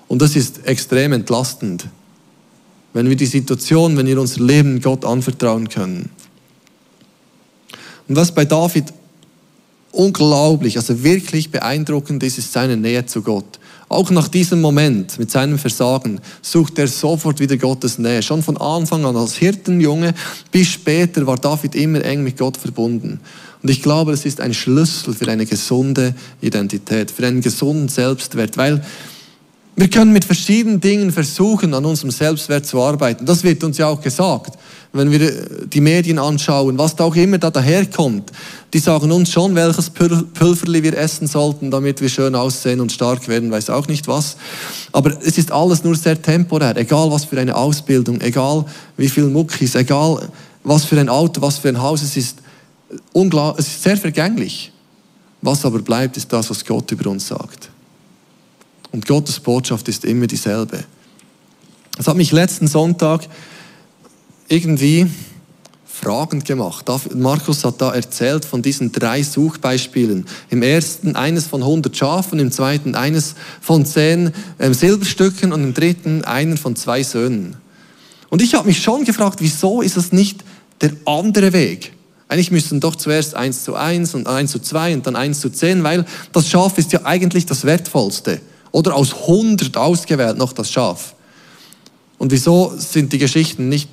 Und 0.09 0.21
das 0.21 0.35
ist 0.35 0.67
extrem 0.67 1.13
entlastend, 1.13 1.87
wenn 2.93 3.09
wir 3.09 3.17
die 3.17 3.27
Situation, 3.27 3.97
wenn 3.97 4.09
wir 4.09 4.21
unser 4.21 4.43
Leben 4.43 4.81
Gott 4.81 5.05
anvertrauen 5.05 5.69
können. 5.69 6.11
Und 8.09 8.17
was 8.17 8.35
bei 8.35 8.45
David 8.45 8.93
unglaublich, 9.93 10.77
also 10.77 11.03
wirklich 11.03 11.51
beeindruckend 11.51 12.23
ist, 12.23 12.39
ist 12.39 12.53
seine 12.53 12.77
Nähe 12.77 13.07
zu 13.07 13.23
Gott. 13.23 13.59
Auch 13.89 14.11
nach 14.11 14.29
diesem 14.29 14.61
Moment 14.61 15.19
mit 15.19 15.33
seinem 15.33 15.59
Versagen 15.59 16.21
sucht 16.43 16.79
er 16.79 16.87
sofort 16.87 17.41
wieder 17.41 17.57
Gottes 17.57 17.99
Nähe. 17.99 18.23
Schon 18.23 18.41
von 18.41 18.57
Anfang 18.57 19.05
an 19.05 19.17
als 19.17 19.35
Hirtenjunge 19.35 20.15
bis 20.53 20.69
später 20.69 21.27
war 21.27 21.37
David 21.37 21.75
immer 21.75 22.05
eng 22.05 22.23
mit 22.23 22.39
Gott 22.39 22.57
verbunden. 22.57 23.19
Und 23.63 23.69
ich 23.69 23.83
glaube, 23.83 24.13
es 24.13 24.25
ist 24.25 24.41
ein 24.41 24.55
Schlüssel 24.55 25.13
für 25.13 25.29
eine 25.29 25.45
gesunde 25.45 26.15
Identität, 26.41 27.11
für 27.11 27.27
einen 27.27 27.41
gesunden 27.41 27.89
Selbstwert, 27.89 28.57
weil 28.57 28.83
wir 29.77 29.89
können 29.89 30.13
mit 30.13 30.25
verschiedenen 30.25 30.81
Dingen 30.81 31.11
versuchen, 31.11 31.73
an 31.75 31.85
unserem 31.85 32.11
Selbstwert 32.11 32.67
zu 32.67 32.81
arbeiten. 32.83 33.25
Das 33.25 33.43
wird 33.45 33.65
uns 33.65 33.79
ja 33.79 33.89
auch 33.89 34.01
gesagt 34.01 34.59
wenn 34.93 35.11
wir 35.11 35.67
die 35.67 35.81
Medien 35.81 36.19
anschauen, 36.19 36.77
was 36.77 36.97
da 36.97 37.05
auch 37.05 37.15
immer 37.15 37.39
da 37.39 37.51
daherkommt, 37.51 38.33
die 38.73 38.81
sagen 38.81 39.13
uns 39.13 39.31
schon, 39.31 39.55
welches 39.55 39.91
Pülverli 39.91 40.83
wir 40.83 40.99
essen 40.99 41.29
sollten, 41.29 41.71
damit 41.71 42.01
wir 42.01 42.09
schön 42.09 42.35
aussehen 42.35 42.81
und 42.81 42.91
stark 42.91 43.29
werden, 43.29 43.51
weiß 43.51 43.71
auch 43.71 43.87
nicht 43.87 44.09
was. 44.09 44.37
Aber 44.91 45.17
es 45.23 45.39
ist 45.39 45.53
alles 45.53 45.85
nur 45.85 45.95
sehr 45.95 46.21
temporär, 46.21 46.77
egal 46.77 47.11
was 47.11 47.25
für 47.25 47.39
eine 47.39 47.55
Ausbildung, 47.55 48.21
egal 48.21 48.65
wie 48.97 49.09
viel 49.09 49.27
Muckis, 49.27 49.77
egal 49.77 50.29
was 50.65 50.85
für 50.85 50.99
ein 50.99 51.09
Auto, 51.09 51.41
was 51.41 51.59
für 51.59 51.69
ein 51.69 51.81
Haus, 51.81 52.03
es 52.03 52.17
ist, 52.17 52.39
es 53.15 53.67
ist 53.67 53.83
sehr 53.83 53.97
vergänglich. 53.97 54.73
Was 55.43 55.65
aber 55.65 55.79
bleibt, 55.79 56.17
ist 56.17 56.31
das, 56.33 56.51
was 56.51 56.65
Gott 56.65 56.91
über 56.93 57.09
uns 57.09 57.29
sagt. 57.29 57.71
Und 58.93 59.07
Gottes 59.07 59.41
Botschaft 59.41 59.89
ist 59.89 60.05
immer 60.05 60.27
dieselbe. 60.27 60.85
Das 61.97 62.09
hat 62.09 62.17
mich 62.17 62.33
letzten 62.33 62.67
Sonntag 62.67 63.29
irgendwie 64.49 65.07
fragend 65.85 66.47
gemacht. 66.47 66.87
Markus 67.15 67.65
hat 67.65 67.81
da 67.81 67.93
erzählt 67.95 68.45
von 68.45 68.63
diesen 68.63 68.91
drei 68.91 69.23
Suchbeispielen. 69.23 70.27
Im 70.49 70.63
ersten 70.63 71.15
eines 71.15 71.47
von 71.47 71.63
100 71.63 71.95
Schafen, 71.95 72.39
im 72.39 72.51
zweiten 72.51 72.95
eines 72.95 73.35
von 73.61 73.85
10 73.85 74.33
ähm, 74.59 74.75
Silberstücken 74.75 75.53
und 75.53 75.63
im 75.63 75.75
dritten 75.75 76.25
einen 76.25 76.57
von 76.57 76.75
zwei 76.75 77.03
Söhnen. 77.03 77.57
Und 78.31 78.41
ich 78.41 78.55
habe 78.55 78.69
mich 78.69 78.83
schon 78.83 79.05
gefragt, 79.05 79.41
wieso 79.41 79.83
ist 79.83 79.97
das 79.97 80.13
nicht 80.13 80.43
der 80.81 80.93
andere 81.05 81.53
Weg? 81.53 81.93
Eigentlich 82.29 82.51
müssten 82.51 82.81
doch 82.81 82.97
zuerst 82.97 83.35
1 83.35 83.65
zu 83.65 83.75
1 83.75 84.15
und 84.15 84.27
1 84.27 84.53
zu 84.53 84.61
2 84.61 84.95
und 84.95 85.07
dann 85.07 85.17
1 85.17 85.41
zu 85.41 85.51
10, 85.51 85.83
weil 85.83 86.07
das 86.33 86.49
Schaf 86.49 86.79
ist 86.79 86.93
ja 86.93 87.05
eigentlich 87.05 87.45
das 87.45 87.65
Wertvollste. 87.65 88.41
Oder 88.73 88.95
aus 88.95 89.13
100 89.13 89.77
ausgewählt 89.77 90.39
noch 90.39 90.53
das 90.53 90.71
Schaf. 90.71 91.15
Und 92.19 92.31
wieso 92.33 92.73
sind 92.77 93.13
die 93.13 93.19
Geschichten 93.19 93.69
nicht 93.69 93.89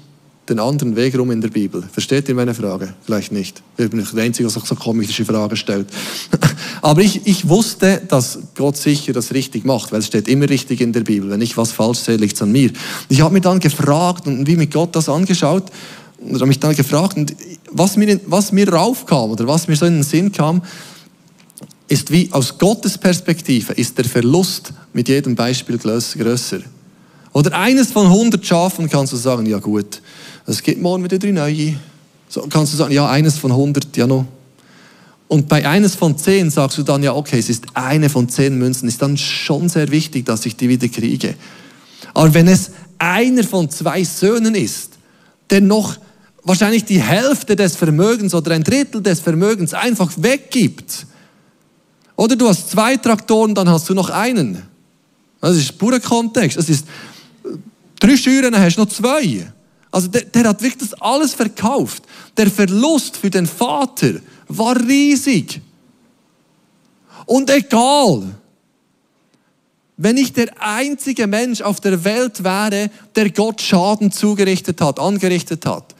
den 0.49 0.59
anderen 0.59 0.95
Weg 0.95 1.17
rum 1.17 1.31
in 1.31 1.41
der 1.41 1.49
Bibel. 1.49 1.83
Versteht 1.91 2.29
ihr 2.29 2.35
meine 2.35 2.53
Frage? 2.53 2.93
Vielleicht 3.05 3.31
nicht. 3.31 3.61
Ich 3.77 3.89
bin 3.89 4.05
der 4.13 4.23
Einzige, 4.23 4.49
der 4.49 4.61
so 4.63 4.75
komische 4.75 5.25
Fragen 5.25 5.55
stellt. 5.57 5.87
Aber 6.81 7.01
ich, 7.01 7.25
ich 7.25 7.49
wusste, 7.49 8.01
dass 8.07 8.39
Gott 8.55 8.77
sicher 8.77 9.13
das 9.13 9.33
richtig 9.33 9.65
macht, 9.65 9.91
weil 9.91 9.99
es 9.99 10.07
steht 10.07 10.27
immer 10.27 10.49
richtig 10.49 10.81
in 10.81 10.93
der 10.93 11.01
Bibel. 11.01 11.29
Wenn 11.29 11.41
ich 11.41 11.57
was 11.57 11.71
falsch 11.71 11.99
sehe, 11.99 12.15
liegt 12.15 12.35
es 12.35 12.41
an 12.41 12.51
mir. 12.51 12.71
Ich 13.09 13.21
habe 13.21 13.33
mir 13.33 13.41
dann 13.41 13.59
gefragt 13.59 14.27
und 14.27 14.47
wie 14.47 14.55
mit 14.55 14.71
Gott 14.71 14.95
das 14.95 15.09
angeschaut 15.09 15.65
und 16.19 16.35
habe 16.35 16.47
mich 16.47 16.59
dann 16.59 16.75
gefragt, 16.75 17.17
und 17.17 17.35
was 17.71 17.97
mir, 17.97 18.19
was 18.25 18.51
mir 18.51 18.71
raufkam 18.71 19.31
oder 19.31 19.47
was 19.47 19.67
mir 19.67 19.75
so 19.75 19.85
in 19.85 19.95
den 19.95 20.03
Sinn 20.03 20.31
kam, 20.31 20.61
ist 21.87 22.11
wie 22.11 22.29
aus 22.31 22.57
Gottes 22.57 22.97
Perspektive 22.97 23.73
ist 23.73 23.97
der 23.97 24.05
Verlust 24.05 24.73
mit 24.93 25.07
jedem 25.07 25.35
Beispiel 25.35 25.77
größer. 25.77 26.59
Oder 27.33 27.57
eines 27.57 27.91
von 27.91 28.07
100 28.07 28.45
Schafen 28.45 28.89
kannst 28.89 29.13
du 29.13 29.17
sagen, 29.17 29.45
ja 29.45 29.59
gut, 29.59 30.01
es 30.45 30.61
gibt 30.61 30.81
morgen 30.81 31.03
wieder 31.03 31.19
drei 31.19 31.31
neue. 31.31 31.75
So 32.29 32.41
kannst 32.49 32.73
du 32.73 32.77
sagen, 32.77 32.93
ja, 32.93 33.09
eines 33.09 33.37
von 33.37 33.51
100, 33.51 33.95
ja 33.95 34.07
noch. 34.07 34.25
Und 35.27 35.49
bei 35.49 35.67
eines 35.67 35.95
von 35.95 36.17
zehn 36.17 36.49
sagst 36.49 36.77
du 36.77 36.83
dann, 36.83 37.03
ja, 37.03 37.13
okay, 37.13 37.39
es 37.39 37.49
ist 37.49 37.65
eine 37.73 38.09
von 38.09 38.29
zehn 38.29 38.57
Münzen, 38.57 38.87
ist 38.87 39.01
dann 39.01 39.17
schon 39.17 39.67
sehr 39.67 39.91
wichtig, 39.91 40.25
dass 40.25 40.45
ich 40.45 40.55
die 40.55 40.69
wieder 40.69 40.87
kriege. 40.87 41.35
Aber 42.13 42.33
wenn 42.33 42.47
es 42.47 42.71
einer 42.97 43.43
von 43.43 43.69
zwei 43.69 44.03
Söhnen 44.03 44.55
ist, 44.55 44.93
der 45.49 45.61
noch 45.61 45.97
wahrscheinlich 46.43 46.85
die 46.85 47.01
Hälfte 47.01 47.55
des 47.55 47.75
Vermögens 47.75 48.33
oder 48.33 48.51
ein 48.51 48.63
Drittel 48.63 49.01
des 49.01 49.19
Vermögens 49.19 49.73
einfach 49.73 50.11
weggibt, 50.17 51.05
oder 52.17 52.35
du 52.35 52.49
hast 52.49 52.71
zwei 52.71 52.97
Traktoren, 52.97 53.55
dann 53.55 53.69
hast 53.69 53.87
du 53.87 53.93
noch 53.93 54.09
einen. 54.09 54.61
Das 55.39 55.55
ist 55.55 55.77
purer 55.77 55.99
Kontext. 55.99 56.57
Das 56.57 56.67
ist 56.67 56.85
drei 57.99 58.17
Schüren, 58.17 58.51
dann 58.51 58.61
hast 58.61 58.75
du 58.75 58.81
noch 58.81 58.89
zwei. 58.89 59.47
Also 59.91 60.07
der, 60.07 60.23
der 60.23 60.49
hat 60.49 60.61
wirklich 60.61 60.89
das 60.89 60.99
alles 60.99 61.33
verkauft. 61.35 62.03
Der 62.35 62.49
Verlust 62.49 63.17
für 63.17 63.29
den 63.29 63.45
Vater 63.45 64.15
war 64.47 64.75
riesig. 64.75 65.61
Und 67.27 67.49
egal, 67.51 68.23
wenn 69.97 70.17
ich 70.17 70.33
der 70.33 70.49
einzige 70.59 71.27
Mensch 71.27 71.61
auf 71.61 71.79
der 71.81 72.03
Welt 72.03 72.43
wäre, 72.43 72.89
der 73.15 73.29
Gott 73.29 73.61
Schaden 73.61 74.11
zugerichtet 74.11 74.81
hat, 74.81 74.99
angerichtet 74.99 75.65
hat, 75.65 75.95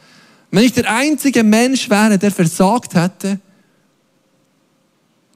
wenn 0.50 0.64
ich 0.64 0.72
der 0.72 0.92
einzige 0.92 1.44
Mensch 1.44 1.88
wäre, 1.90 2.18
der 2.18 2.30
versagt 2.32 2.94
hätte, 2.94 3.38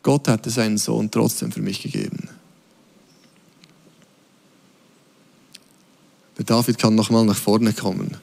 Gott 0.02 0.28
hatte 0.28 0.50
seinen 0.50 0.78
Sohn 0.78 1.10
trotzdem 1.10 1.52
für 1.52 1.62
mich 1.62 1.82
gegeben. 1.82 2.28
Der 6.38 6.44
David 6.44 6.78
kann 6.78 6.94
nochmal 6.94 7.24
nach 7.24 7.36
vorne 7.36 7.72
kommen. 7.72 8.16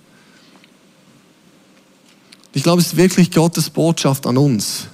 Ich 2.53 2.63
glaube, 2.63 2.81
es 2.81 2.87
ist 2.87 2.97
wirklich 2.97 3.31
Gottes 3.31 3.69
Botschaft 3.69 4.25
an 4.25 4.37
uns. 4.37 4.87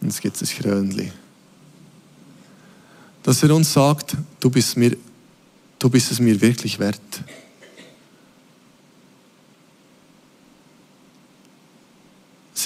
Und 0.00 0.08
jetzt 0.08 0.20
gibt 0.20 0.34
es 0.34 0.40
das 0.40 0.50
Krönli. 0.50 1.12
Dass 3.22 3.42
er 3.42 3.54
uns 3.54 3.72
sagt, 3.72 4.16
du 4.40 4.50
bist, 4.50 4.76
mir, 4.76 4.96
du 5.78 5.88
bist 5.88 6.10
es 6.10 6.20
mir 6.20 6.40
wirklich 6.40 6.78
wert. 6.78 7.00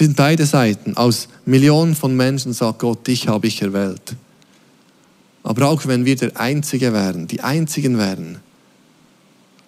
Sind 0.00 0.16
beide 0.16 0.46
Seiten. 0.46 0.96
Aus 0.96 1.28
Millionen 1.44 1.94
von 1.94 2.16
Menschen 2.16 2.54
sagt 2.54 2.78
Gott, 2.78 3.06
dich 3.06 3.28
habe 3.28 3.46
ich 3.48 3.60
erwählt. 3.60 4.16
Aber 5.42 5.68
auch 5.68 5.86
wenn 5.86 6.06
wir 6.06 6.16
der 6.16 6.40
Einzige 6.40 6.94
wären, 6.94 7.26
die 7.26 7.42
Einzigen 7.42 7.98
wären, 7.98 8.38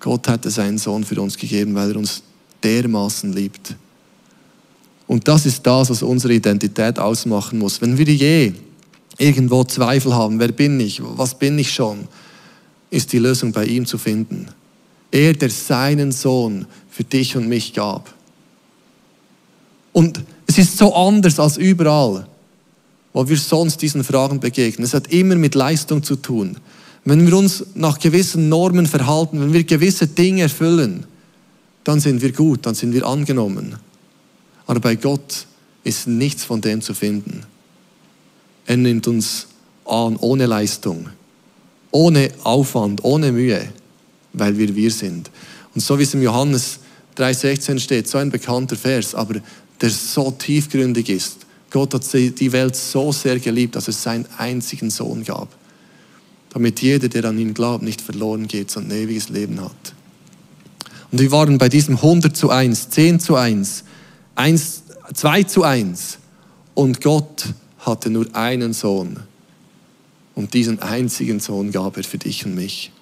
Gott 0.00 0.28
hätte 0.28 0.50
seinen 0.50 0.78
Sohn 0.78 1.04
für 1.04 1.20
uns 1.20 1.36
gegeben, 1.36 1.74
weil 1.74 1.90
er 1.90 1.96
uns 1.98 2.22
dermaßen 2.62 3.30
liebt. 3.34 3.76
Und 5.06 5.28
das 5.28 5.44
ist 5.44 5.66
das, 5.66 5.90
was 5.90 6.02
unsere 6.02 6.32
Identität 6.32 6.98
ausmachen 6.98 7.58
muss. 7.58 7.82
Wenn 7.82 7.98
wir 7.98 8.06
je 8.06 8.54
irgendwo 9.18 9.64
Zweifel 9.64 10.14
haben, 10.14 10.40
wer 10.40 10.52
bin 10.52 10.80
ich, 10.80 11.02
was 11.02 11.38
bin 11.38 11.58
ich 11.58 11.74
schon, 11.74 12.08
ist 12.88 13.12
die 13.12 13.18
Lösung 13.18 13.52
bei 13.52 13.66
ihm 13.66 13.84
zu 13.84 13.98
finden. 13.98 14.48
Er, 15.10 15.34
der 15.34 15.50
seinen 15.50 16.10
Sohn 16.10 16.64
für 16.88 17.04
dich 17.04 17.36
und 17.36 17.48
mich 17.48 17.74
gab. 17.74 18.14
Und 19.92 20.22
es 20.46 20.58
ist 20.58 20.78
so 20.78 20.94
anders 20.94 21.38
als 21.38 21.56
überall, 21.56 22.26
wo 23.12 23.28
wir 23.28 23.36
sonst 23.36 23.82
diesen 23.82 24.04
Fragen 24.04 24.40
begegnen. 24.40 24.84
Es 24.84 24.94
hat 24.94 25.12
immer 25.12 25.34
mit 25.34 25.54
Leistung 25.54 26.02
zu 26.02 26.16
tun. 26.16 26.56
Wenn 27.04 27.26
wir 27.26 27.36
uns 27.36 27.64
nach 27.74 27.98
gewissen 27.98 28.48
Normen 28.48 28.86
verhalten, 28.86 29.40
wenn 29.40 29.52
wir 29.52 29.64
gewisse 29.64 30.06
Dinge 30.06 30.42
erfüllen, 30.42 31.04
dann 31.84 32.00
sind 32.00 32.22
wir 32.22 32.32
gut, 32.32 32.64
dann 32.64 32.74
sind 32.74 32.92
wir 32.92 33.06
angenommen. 33.06 33.76
Aber 34.66 34.80
bei 34.80 34.94
Gott 34.94 35.46
ist 35.84 36.06
nichts 36.06 36.44
von 36.44 36.60
dem 36.60 36.80
zu 36.80 36.94
finden. 36.94 37.42
Er 38.66 38.76
nimmt 38.76 39.08
uns 39.08 39.48
an 39.84 40.16
ohne 40.16 40.46
Leistung, 40.46 41.08
ohne 41.90 42.30
Aufwand, 42.44 43.02
ohne 43.02 43.32
Mühe, 43.32 43.68
weil 44.32 44.56
wir 44.56 44.74
wir 44.76 44.90
sind. 44.90 45.30
Und 45.74 45.80
so 45.80 45.98
wie 45.98 46.04
es 46.04 46.14
im 46.14 46.22
Johannes 46.22 46.78
3,16 47.16 47.80
steht, 47.80 48.08
so 48.08 48.18
ein 48.18 48.30
bekannter 48.30 48.76
Vers, 48.76 49.14
aber 49.14 49.40
der 49.82 49.90
so 49.90 50.30
tiefgründig 50.30 51.08
ist. 51.10 51.38
Gott 51.70 51.92
hat 51.94 52.10
die 52.12 52.52
Welt 52.52 52.76
so 52.76 53.12
sehr 53.12 53.38
geliebt, 53.38 53.76
dass 53.76 53.88
es 53.88 54.02
seinen 54.02 54.26
einzigen 54.38 54.90
Sohn 54.90 55.24
gab 55.24 55.48
damit 56.52 56.82
jeder, 56.82 57.08
der 57.08 57.24
an 57.24 57.38
ihn 57.38 57.54
glaubt, 57.54 57.82
nicht 57.82 58.00
verloren 58.00 58.46
geht, 58.46 58.70
sondern 58.70 58.92
ein 58.92 59.04
ewiges 59.04 59.30
Leben 59.30 59.60
hat. 59.60 59.94
Und 61.10 61.20
wir 61.20 61.32
waren 61.32 61.58
bei 61.58 61.68
diesem 61.68 61.96
100 61.96 62.36
zu 62.36 62.50
1, 62.50 62.90
10 62.90 63.20
zu 63.20 63.36
1, 63.36 63.84
1 64.34 64.82
2 65.14 65.42
zu 65.44 65.62
1 65.62 66.18
und 66.74 67.00
Gott 67.00 67.52
hatte 67.80 68.08
nur 68.08 68.34
einen 68.34 68.72
Sohn 68.72 69.18
und 70.34 70.54
diesen 70.54 70.80
einzigen 70.80 71.40
Sohn 71.40 71.70
gab 71.70 71.96
er 71.96 72.04
für 72.04 72.18
dich 72.18 72.46
und 72.46 72.54
mich. 72.54 72.92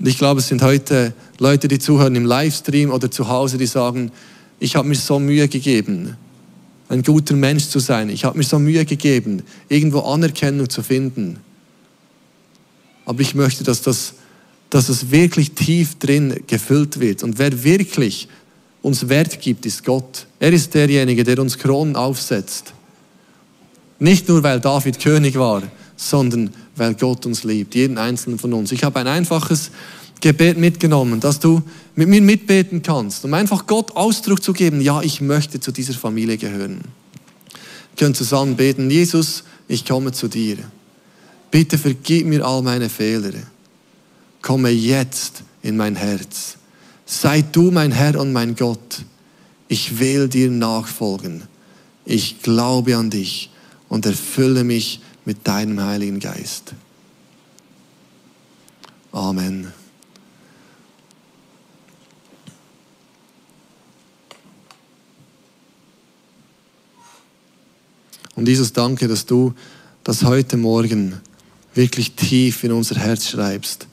Und 0.00 0.06
ich 0.06 0.16
glaube, 0.16 0.40
es 0.40 0.48
sind 0.48 0.62
heute 0.62 1.12
Leute, 1.38 1.68
die 1.68 1.78
zuhören 1.78 2.16
im 2.16 2.24
Livestream 2.24 2.90
oder 2.90 3.10
zu 3.10 3.28
Hause, 3.28 3.58
die 3.58 3.66
sagen, 3.66 4.10
ich 4.58 4.74
habe 4.74 4.88
mir 4.88 4.94
so 4.94 5.18
Mühe 5.18 5.46
gegeben, 5.46 6.16
ein 6.88 7.02
guter 7.02 7.36
Mensch 7.36 7.66
zu 7.66 7.78
sein. 7.80 8.08
Ich 8.08 8.24
habe 8.24 8.38
mir 8.38 8.44
so 8.44 8.58
Mühe 8.58 8.84
gegeben, 8.86 9.42
irgendwo 9.68 10.00
Anerkennung 10.00 10.70
zu 10.70 10.82
finden. 10.82 11.38
Aber 13.04 13.20
ich 13.20 13.34
möchte, 13.34 13.62
dass 13.62 13.82
das, 13.82 14.14
dass 14.70 14.88
es 14.88 15.10
wirklich 15.10 15.52
tief 15.52 15.98
drin 15.98 16.44
gefüllt 16.46 16.98
wird. 16.98 17.22
Und 17.22 17.38
wer 17.38 17.62
wirklich 17.62 18.26
uns 18.80 19.08
Wert 19.10 19.38
gibt, 19.40 19.66
ist 19.66 19.84
Gott. 19.84 20.26
Er 20.38 20.52
ist 20.52 20.72
derjenige, 20.72 21.24
der 21.24 21.38
uns 21.38 21.58
Kronen 21.58 21.94
aufsetzt. 21.94 22.72
Nicht 23.98 24.28
nur, 24.28 24.42
weil 24.42 24.60
David 24.60 24.98
König 24.98 25.38
war, 25.38 25.62
sondern 25.96 26.50
weil 26.80 26.94
Gott 26.94 27.26
uns 27.26 27.44
liebt, 27.44 27.74
jeden 27.74 27.98
einzelnen 27.98 28.38
von 28.38 28.54
uns. 28.54 28.72
Ich 28.72 28.84
habe 28.84 28.98
ein 29.00 29.06
einfaches 29.06 29.70
Gebet 30.22 30.56
mitgenommen, 30.56 31.20
dass 31.20 31.38
du 31.38 31.62
mit 31.94 32.08
mir 32.08 32.22
mitbeten 32.22 32.80
kannst, 32.80 33.22
um 33.22 33.34
einfach 33.34 33.66
Gott 33.66 33.94
Ausdruck 33.94 34.42
zu 34.42 34.54
geben, 34.54 34.80
ja, 34.80 35.02
ich 35.02 35.20
möchte 35.20 35.60
zu 35.60 35.72
dieser 35.72 35.92
Familie 35.92 36.38
gehören. 36.38 36.80
Wir 36.80 37.98
können 37.98 38.14
zusammen 38.14 38.56
beten, 38.56 38.90
Jesus, 38.90 39.44
ich 39.68 39.84
komme 39.84 40.12
zu 40.12 40.26
dir. 40.26 40.56
Bitte 41.50 41.76
vergib 41.76 42.26
mir 42.26 42.46
all 42.46 42.62
meine 42.62 42.88
Fehler. 42.88 43.32
Komme 44.40 44.70
jetzt 44.70 45.42
in 45.60 45.76
mein 45.76 45.96
Herz. 45.96 46.56
Sei 47.04 47.42
du 47.42 47.70
mein 47.70 47.92
Herr 47.92 48.18
und 48.18 48.32
mein 48.32 48.56
Gott. 48.56 49.04
Ich 49.68 49.98
will 49.98 50.28
dir 50.28 50.50
nachfolgen. 50.50 51.42
Ich 52.06 52.40
glaube 52.40 52.96
an 52.96 53.10
dich 53.10 53.50
und 53.90 54.06
erfülle 54.06 54.64
mich 54.64 55.00
mit 55.24 55.46
deinem 55.46 55.80
Heiligen 55.80 56.20
Geist. 56.20 56.74
Amen. 59.12 59.72
Und 68.36 68.48
Jesus, 68.48 68.72
danke, 68.72 69.06
dass 69.06 69.26
du 69.26 69.52
das 70.02 70.24
heute 70.24 70.56
Morgen 70.56 71.20
wirklich 71.74 72.12
tief 72.12 72.64
in 72.64 72.72
unser 72.72 72.96
Herz 72.96 73.28
schreibst. 73.28 73.86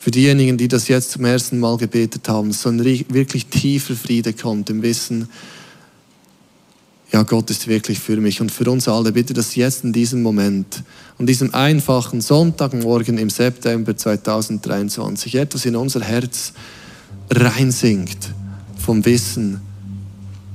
Für 0.00 0.10
diejenigen, 0.10 0.58
die 0.58 0.68
das 0.68 0.88
jetzt 0.88 1.12
zum 1.12 1.24
ersten 1.24 1.58
Mal 1.60 1.76
gebetet 1.76 2.28
haben, 2.28 2.52
so 2.52 2.68
ein 2.68 2.84
wirklich 2.84 3.46
tiefer 3.46 3.94
Friede 3.94 4.32
kommt 4.32 4.70
im 4.70 4.82
Wissen, 4.82 5.28
ja, 7.12 7.22
Gott 7.22 7.48
ist 7.50 7.66
wirklich 7.68 7.98
für 7.98 8.18
mich 8.18 8.40
und 8.40 8.52
für 8.52 8.70
uns 8.70 8.86
alle. 8.86 9.12
Bitte, 9.12 9.32
dass 9.32 9.54
jetzt 9.54 9.82
in 9.82 9.92
diesem 9.92 10.22
Moment, 10.22 10.82
an 11.18 11.26
diesem 11.26 11.54
einfachen 11.54 12.20
Sonntagmorgen 12.20 13.16
im 13.16 13.30
September 13.30 13.96
2023 13.96 15.34
etwas 15.36 15.64
in 15.64 15.74
unser 15.74 16.02
Herz 16.02 16.52
reinsinkt 17.30 18.34
vom 18.76 19.04
Wissen, 19.04 19.60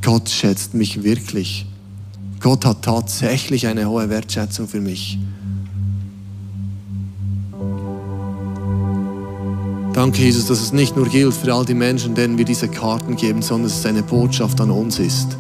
Gott 0.03 0.29
schätzt 0.29 0.73
mich 0.73 1.03
wirklich. 1.03 1.65
Gott 2.39 2.65
hat 2.65 2.83
tatsächlich 2.83 3.67
eine 3.67 3.89
hohe 3.89 4.09
Wertschätzung 4.09 4.67
für 4.67 4.81
mich. 4.81 5.17
Danke, 9.93 10.21
Jesus, 10.21 10.47
dass 10.47 10.59
es 10.59 10.73
nicht 10.73 10.95
nur 10.95 11.07
gilt 11.07 11.33
für 11.33 11.53
all 11.53 11.65
die 11.65 11.73
Menschen, 11.73 12.15
denen 12.15 12.37
wir 12.37 12.45
diese 12.45 12.67
Karten 12.67 13.15
geben, 13.15 13.41
sondern 13.41 13.69
dass 13.69 13.79
es 13.79 13.85
eine 13.85 14.03
Botschaft 14.03 14.59
an 14.59 14.71
uns 14.71 14.99
ist. 14.99 15.37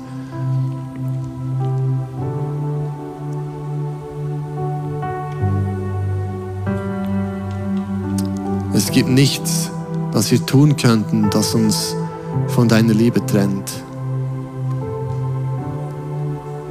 Gibt 8.93 9.09
nichts, 9.09 9.71
was 10.11 10.31
wir 10.31 10.45
tun 10.45 10.77
könnten, 10.77 11.29
das 11.31 11.55
uns 11.55 11.95
von 12.47 12.67
deiner 12.67 12.93
Liebe 12.93 13.25
trennt. 13.25 13.71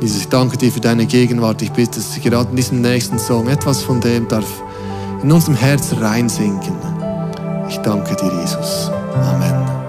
Jesus, 0.01 0.19
ich 0.19 0.29
danke 0.29 0.57
dir 0.57 0.73
für 0.73 0.81
deine 0.81 1.07
Gegenwart. 1.07 1.63
Ich 1.63 1.73
bitte, 1.73 2.01
dass 2.01 2.21
gerade 2.21 2.51
in 2.51 2.57
diesem 2.57 2.81
nächsten 2.81 3.19
Song 3.19 3.49
etwas 3.49 3.83
von 3.83 4.01
dem 4.01 4.27
darf 4.29 4.63
in 5.23 5.31
unserem 5.31 5.57
Herz 5.57 5.95
reinsinken. 6.01 6.75
Ich 7.69 7.79
danke 7.79 8.17
dir, 8.17 8.33
Jesus. 8.41 8.91
Amen. 9.15 9.82